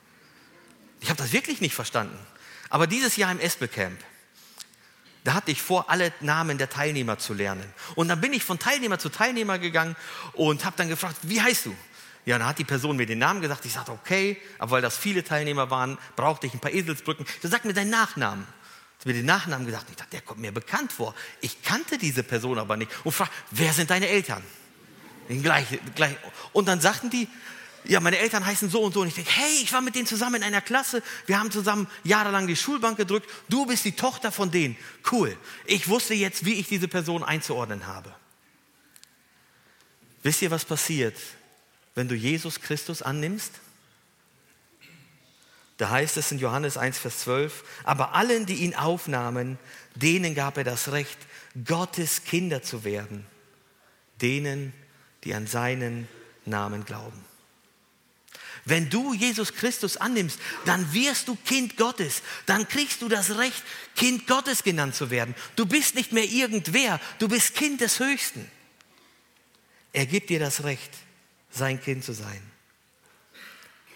Ich 1.00 1.08
habe 1.08 1.20
das 1.20 1.32
wirklich 1.32 1.60
nicht 1.60 1.74
verstanden. 1.74 2.18
Aber 2.68 2.86
dieses 2.86 3.16
Jahr 3.16 3.32
im 3.32 3.40
Espelcamp, 3.40 3.98
da 5.24 5.34
hatte 5.34 5.50
ich 5.50 5.60
vor, 5.60 5.90
alle 5.90 6.12
Namen 6.20 6.56
der 6.56 6.70
Teilnehmer 6.70 7.18
zu 7.18 7.34
lernen. 7.34 7.64
Und 7.94 8.08
dann 8.08 8.20
bin 8.20 8.32
ich 8.32 8.44
von 8.44 8.58
Teilnehmer 8.58 8.98
zu 8.98 9.08
Teilnehmer 9.08 9.58
gegangen 9.58 9.96
und 10.32 10.64
habe 10.64 10.76
dann 10.76 10.88
gefragt, 10.88 11.16
wie 11.22 11.42
heißt 11.42 11.66
du? 11.66 11.76
Ja, 12.26 12.38
dann 12.38 12.46
hat 12.46 12.58
die 12.58 12.64
Person 12.64 12.96
mir 12.96 13.06
den 13.06 13.18
Namen 13.18 13.40
gesagt. 13.40 13.64
Ich 13.64 13.72
sagte, 13.72 13.92
okay, 13.92 14.40
aber 14.58 14.72
weil 14.72 14.82
das 14.82 14.96
viele 14.96 15.24
Teilnehmer 15.24 15.70
waren, 15.70 15.98
brauchte 16.16 16.46
ich 16.46 16.54
ein 16.54 16.60
paar 16.60 16.72
Eselsbrücken. 16.72 17.26
Sie 17.42 17.48
sagt 17.48 17.64
mir 17.64 17.72
deinen 17.72 17.90
Nachnamen. 17.90 18.46
Mir 19.04 19.14
den 19.14 19.26
Nachnamen 19.26 19.66
gesagt. 19.66 19.86
Ich 19.90 19.96
dachte, 19.96 20.10
der 20.10 20.20
kommt 20.20 20.40
mir 20.40 20.52
bekannt 20.52 20.92
vor. 20.92 21.14
Ich 21.40 21.62
kannte 21.62 21.96
diese 21.96 22.22
Person 22.22 22.58
aber 22.58 22.76
nicht. 22.76 22.90
Und 23.04 23.12
fragte, 23.12 23.34
wer 23.50 23.72
sind 23.72 23.90
deine 23.90 24.08
Eltern? 24.08 24.42
Gleich, 25.28 25.66
gleich. 25.94 26.16
Und 26.52 26.68
dann 26.68 26.80
sagten 26.80 27.08
die, 27.08 27.28
ja, 27.84 28.00
meine 28.00 28.18
Eltern 28.18 28.44
heißen 28.44 28.68
so 28.68 28.82
und 28.82 28.92
so. 28.92 29.00
Und 29.00 29.08
ich 29.08 29.14
denke, 29.14 29.30
hey, 29.30 29.62
ich 29.62 29.72
war 29.72 29.80
mit 29.80 29.94
denen 29.94 30.06
zusammen 30.06 30.36
in 30.36 30.42
einer 30.42 30.60
Klasse. 30.60 31.02
Wir 31.26 31.38
haben 31.38 31.50
zusammen 31.50 31.88
jahrelang 32.04 32.46
die 32.46 32.56
Schulbank 32.56 32.98
gedrückt. 32.98 33.28
Du 33.48 33.64
bist 33.64 33.84
die 33.84 33.92
Tochter 33.92 34.32
von 34.32 34.50
denen. 34.50 34.76
Cool. 35.10 35.36
Ich 35.64 35.88
wusste 35.88 36.14
jetzt, 36.14 36.44
wie 36.44 36.54
ich 36.54 36.68
diese 36.68 36.88
Person 36.88 37.22
einzuordnen 37.22 37.86
habe. 37.86 38.14
Wisst 40.22 40.42
ihr, 40.42 40.50
was 40.50 40.66
passiert, 40.66 41.16
wenn 41.94 42.08
du 42.08 42.14
Jesus 42.14 42.60
Christus 42.60 43.00
annimmst? 43.00 43.52
Da 45.80 45.88
heißt 45.88 46.18
es 46.18 46.30
in 46.30 46.38
Johannes 46.38 46.76
1, 46.76 46.98
Vers 46.98 47.20
12, 47.20 47.64
aber 47.84 48.14
allen, 48.14 48.44
die 48.44 48.56
ihn 48.56 48.74
aufnahmen, 48.74 49.58
denen 49.94 50.34
gab 50.34 50.58
er 50.58 50.64
das 50.64 50.92
Recht, 50.92 51.16
Gottes 51.64 52.24
Kinder 52.24 52.62
zu 52.62 52.84
werden. 52.84 53.26
Denen, 54.20 54.74
die 55.24 55.32
an 55.32 55.46
seinen 55.46 56.06
Namen 56.44 56.84
glauben. 56.84 57.24
Wenn 58.66 58.90
du 58.90 59.14
Jesus 59.14 59.54
Christus 59.54 59.96
annimmst, 59.96 60.38
dann 60.66 60.92
wirst 60.92 61.28
du 61.28 61.34
Kind 61.46 61.78
Gottes. 61.78 62.20
Dann 62.44 62.68
kriegst 62.68 63.00
du 63.00 63.08
das 63.08 63.38
Recht, 63.38 63.62
Kind 63.96 64.26
Gottes 64.26 64.62
genannt 64.62 64.94
zu 64.94 65.08
werden. 65.08 65.34
Du 65.56 65.64
bist 65.64 65.94
nicht 65.94 66.12
mehr 66.12 66.24
irgendwer, 66.24 67.00
du 67.20 67.26
bist 67.26 67.54
Kind 67.54 67.80
des 67.80 68.00
Höchsten. 68.00 68.50
Er 69.94 70.04
gibt 70.04 70.28
dir 70.28 70.40
das 70.40 70.62
Recht, 70.62 70.90
sein 71.50 71.80
Kind 71.80 72.04
zu 72.04 72.12
sein. 72.12 72.42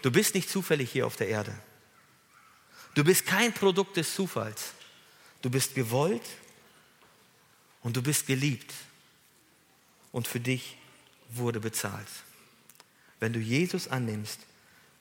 Du 0.01 0.09
bist 0.09 0.33
nicht 0.33 0.49
zufällig 0.49 0.91
hier 0.91 1.05
auf 1.05 1.15
der 1.15 1.27
Erde. 1.27 1.55
Du 2.95 3.03
bist 3.03 3.25
kein 3.25 3.53
Produkt 3.53 3.97
des 3.97 4.15
Zufalls. 4.15 4.71
Du 5.41 5.49
bist 5.49 5.75
gewollt 5.75 6.23
und 7.83 7.95
du 7.95 8.01
bist 8.01 8.25
geliebt. 8.25 8.73
Und 10.11 10.27
für 10.27 10.39
dich 10.39 10.77
wurde 11.29 11.59
bezahlt. 11.59 12.07
Wenn 13.19 13.33
du 13.33 13.39
Jesus 13.39 13.87
annimmst, 13.87 14.39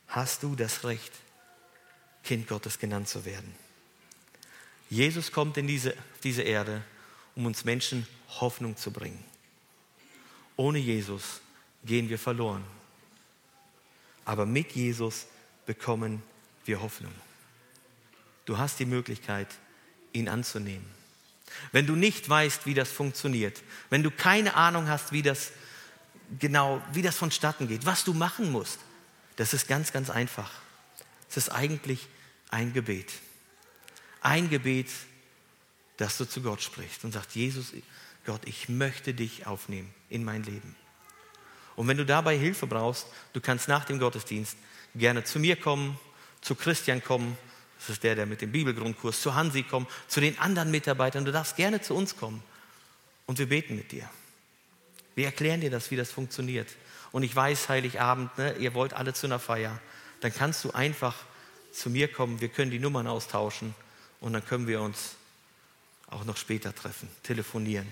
hast 0.09 0.43
du 0.43 0.55
das 0.57 0.85
Recht, 0.85 1.13
Kind 2.25 2.49
Gottes 2.49 2.79
genannt 2.79 3.09
zu 3.09 3.25
werden. 3.25 3.55
Jesus 4.91 5.31
kommt 5.31 5.57
in 5.57 5.67
diese, 5.67 5.95
diese 6.23 6.43
Erde, 6.43 6.83
um 7.37 7.47
uns 7.47 7.65
Menschen 7.65 8.07
Hoffnung 8.41 8.77
zu 8.77 8.91
bringen. 8.91 9.23
Ohne 10.57 10.79
Jesus 10.79 11.41
gehen 11.85 12.09
wir 12.09 12.19
verloren. 12.19 12.65
Aber 14.25 14.47
mit 14.47 14.73
Jesus 14.73 15.27
bekommen 15.67 16.23
wir 16.65 16.81
Hoffnung. 16.81 17.13
Du 18.45 18.59
hast 18.59 18.79
die 18.79 18.87
Möglichkeit, 18.87 19.49
ihn 20.13 20.29
anzunehmen. 20.29 20.87
Wenn 21.73 21.87
du 21.87 21.95
nicht 21.95 22.29
weißt, 22.29 22.67
wie 22.67 22.75
das 22.75 22.91
funktioniert, 22.91 23.63
wenn 23.91 24.03
du 24.03 24.11
keine 24.11 24.55
Ahnung 24.55 24.89
hast, 24.89 25.13
wie 25.13 25.23
das 25.23 25.53
genau, 26.39 26.83
wie 26.93 27.03
das 27.03 27.17
vonstatten 27.17 27.69
geht, 27.69 27.87
was 27.87 28.05
du 28.05 28.15
machen 28.15 28.51
musst, 28.51 28.81
das 29.37 29.55
ist 29.55 29.69
ganz, 29.69 29.93
ganz 29.93 30.11
einfach. 30.11 30.51
Es 31.29 31.37
ist 31.37 31.49
eigentlich 31.51 32.07
ein 32.51 32.73
Gebet. 32.73 33.13
Ein 34.21 34.49
Gebet, 34.49 34.89
das 35.97 36.17
du 36.19 36.25
zu 36.25 36.43
Gott 36.43 36.63
sprichst 36.63 37.05
und 37.05 37.13
sagst, 37.13 37.35
Jesus, 37.35 37.73
Gott, 38.25 38.43
ich 38.47 38.69
möchte 38.69 39.15
dich 39.15 39.47
aufnehmen 39.47 39.93
in 40.09 40.25
mein 40.25 40.43
Leben. 40.45 40.77
Und 41.77 41.89
wenn 41.89 41.97
du 41.97 42.07
dabei 42.07 42.39
Hilfe 42.39 42.67
brauchst, 42.67 43.07
du 43.33 43.41
kannst 43.41 43.69
nach 43.69 43.85
dem 43.85 43.99
Gottesdienst 43.99 44.57
gerne 44.95 45.25
zu 45.25 45.39
mir 45.39 45.57
kommen, 45.57 45.99
zu 46.41 46.55
Christian 46.55 47.03
kommen, 47.03 47.37
das 47.87 47.97
ist 47.97 48.03
der, 48.03 48.15
der 48.15 48.27
mit 48.27 48.41
dem 48.41 48.51
Bibelgrundkurs, 48.51 49.21
zu 49.21 49.35
Hansi 49.35 49.63
kommen, 49.63 49.87
zu 50.09 50.21
den 50.21 50.39
anderen 50.39 50.71
Mitarbeitern, 50.71 51.25
du 51.25 51.33
darfst 51.33 51.57
gerne 51.57 51.83
zu 51.83 51.95
uns 51.95 52.17
kommen. 52.17 52.43
und 53.27 53.39
wir 53.39 53.49
beten 53.49 53.77
mit 53.77 53.93
dir. 53.93 54.09
Wir 55.15 55.27
erklären 55.27 55.61
dir 55.61 55.71
das, 55.71 55.91
wie 55.91 55.97
das 55.97 56.11
funktioniert. 56.11 56.69
Und 57.13 57.23
ich 57.23 57.35
weiß, 57.35 57.69
Heiligabend, 57.69 58.37
ne, 58.37 58.55
ihr 58.59 58.75
wollt 58.75 58.93
alle 58.93 59.15
zu 59.15 59.27
einer 59.27 59.39
Feier. 59.39 59.81
Dann 60.21 60.35
kannst 60.35 60.65
du 60.65 60.73
einfach 60.73 61.15
zu 61.73 61.91
mir 61.91 62.09
kommen, 62.09 62.41
wir 62.41 62.49
können 62.49 62.71
die 62.71 62.79
Nummern 62.79 63.07
austauschen 63.07 63.75
und 64.21 64.33
dann 64.33 64.45
können 64.45 64.67
wir 64.67 64.81
uns 64.81 65.17
auch 66.09 66.25
noch 66.25 66.37
später 66.37 66.75
treffen, 66.75 67.09
telefonieren. 67.23 67.87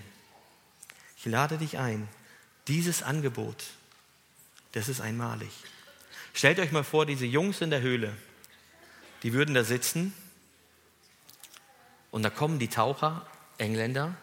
Ich 1.16 1.24
lade 1.24 1.56
dich 1.56 1.78
ein, 1.78 2.08
dieses 2.68 3.02
Angebot, 3.02 3.64
das 4.72 4.88
ist 4.88 5.00
einmalig. 5.00 5.50
Stellt 6.34 6.58
euch 6.58 6.72
mal 6.72 6.84
vor, 6.84 7.06
diese 7.06 7.26
Jungs 7.26 7.60
in 7.60 7.70
der 7.70 7.80
Höhle, 7.80 8.16
die 9.22 9.32
würden 9.32 9.54
da 9.54 9.64
sitzen 9.64 10.12
und 12.10 12.22
da 12.22 12.30
kommen 12.30 12.58
die 12.58 12.68
Taucher, 12.68 13.26
Engländer, 13.58 14.14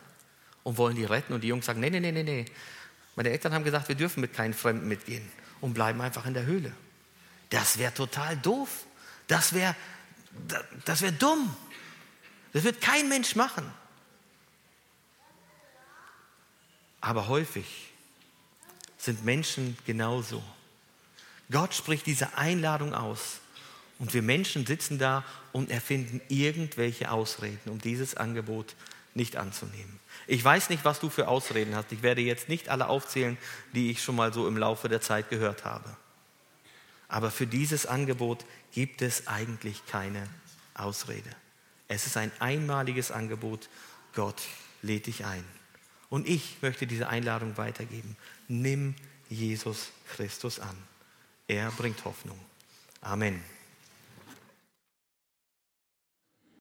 und 0.64 0.78
wollen 0.78 0.96
die 0.96 1.06
retten 1.06 1.34
und 1.34 1.42
die 1.42 1.48
Jungs 1.48 1.66
sagen, 1.66 1.80
nee, 1.80 1.90
nee, 1.90 2.00
nee, 2.00 2.12
nee, 2.12 2.24
nee. 2.24 2.46
Meine 3.16 3.30
Eltern 3.30 3.54
haben 3.54 3.64
gesagt, 3.64 3.88
wir 3.88 3.96
dürfen 3.96 4.22
mit 4.22 4.34
keinen 4.34 4.54
Fremden 4.54 4.88
mitgehen 4.88 5.28
und 5.62 5.74
bleiben 5.74 6.00
einfach 6.02 6.26
in 6.26 6.34
der 6.34 6.46
Höhle. 6.46 6.72
Das 7.50 7.78
wäre 7.78 7.94
total 7.94 8.38
doof. 8.38 8.86
Das 9.28 9.54
wäre 9.54 9.76
das 10.86 11.02
wär 11.02 11.12
dumm. 11.12 11.56
Das 12.54 12.64
wird 12.64 12.82
kein 12.82 13.10
Mensch 13.10 13.36
machen. 13.36 13.72
Aber 17.02 17.28
häufig 17.28 17.92
sind 18.98 19.24
Menschen 19.24 19.78
genauso. 19.86 20.44
Gott 21.52 21.74
spricht 21.74 22.06
diese 22.06 22.38
Einladung 22.38 22.94
aus 22.94 23.40
und 24.00 24.14
wir 24.14 24.22
Menschen 24.22 24.66
sitzen 24.66 24.98
da 24.98 25.24
und 25.52 25.70
erfinden 25.70 26.22
irgendwelche 26.30 27.12
Ausreden, 27.12 27.70
um 27.70 27.80
dieses 27.80 28.16
Angebot 28.16 28.76
nicht 29.14 29.36
anzunehmen. 29.36 30.00
Ich 30.26 30.44
weiß 30.44 30.70
nicht, 30.70 30.86
was 30.86 31.00
du 31.00 31.10
für 31.10 31.28
Ausreden 31.28 31.76
hast. 31.76 31.92
Ich 31.92 32.02
werde 32.02 32.22
jetzt 32.22 32.50
nicht 32.50 32.70
alle 32.70 32.88
aufzählen, 32.88 33.38
die 33.74 33.92
ich 33.92 34.02
schon 34.02 34.16
mal 34.16 34.34
so 34.34 34.48
im 34.48 34.58
Laufe 34.58 34.88
der 34.88 35.02
Zeit 35.02 35.30
gehört 35.30 35.66
habe. 35.66 35.96
Aber 37.08 37.32
für 37.32 37.48
dieses 37.48 37.86
Angebot 37.86 38.46
gibt 38.72 39.02
es 39.02 39.28
eigentlich 39.28 39.86
keine 39.88 40.28
Ausrede. 40.76 41.30
Es 41.88 42.06
ist 42.06 42.18
ein 42.18 42.32
einmaliges 42.40 43.12
Angebot. 43.12 43.68
Gott 44.14 44.42
lädt 44.82 45.08
dich 45.08 45.26
ein. 45.26 45.44
Und 46.10 46.28
ich 46.28 46.58
möchte 46.62 46.88
diese 46.88 47.10
Einladung 47.10 47.58
weitergeben. 47.58 48.16
Nimm 48.48 48.96
Jesus 49.28 49.92
Christus 50.16 50.60
an. 50.60 50.78
Er 51.48 51.72
bringt 51.72 52.06
Hoffnung. 52.06 52.40
Amen. 53.02 53.44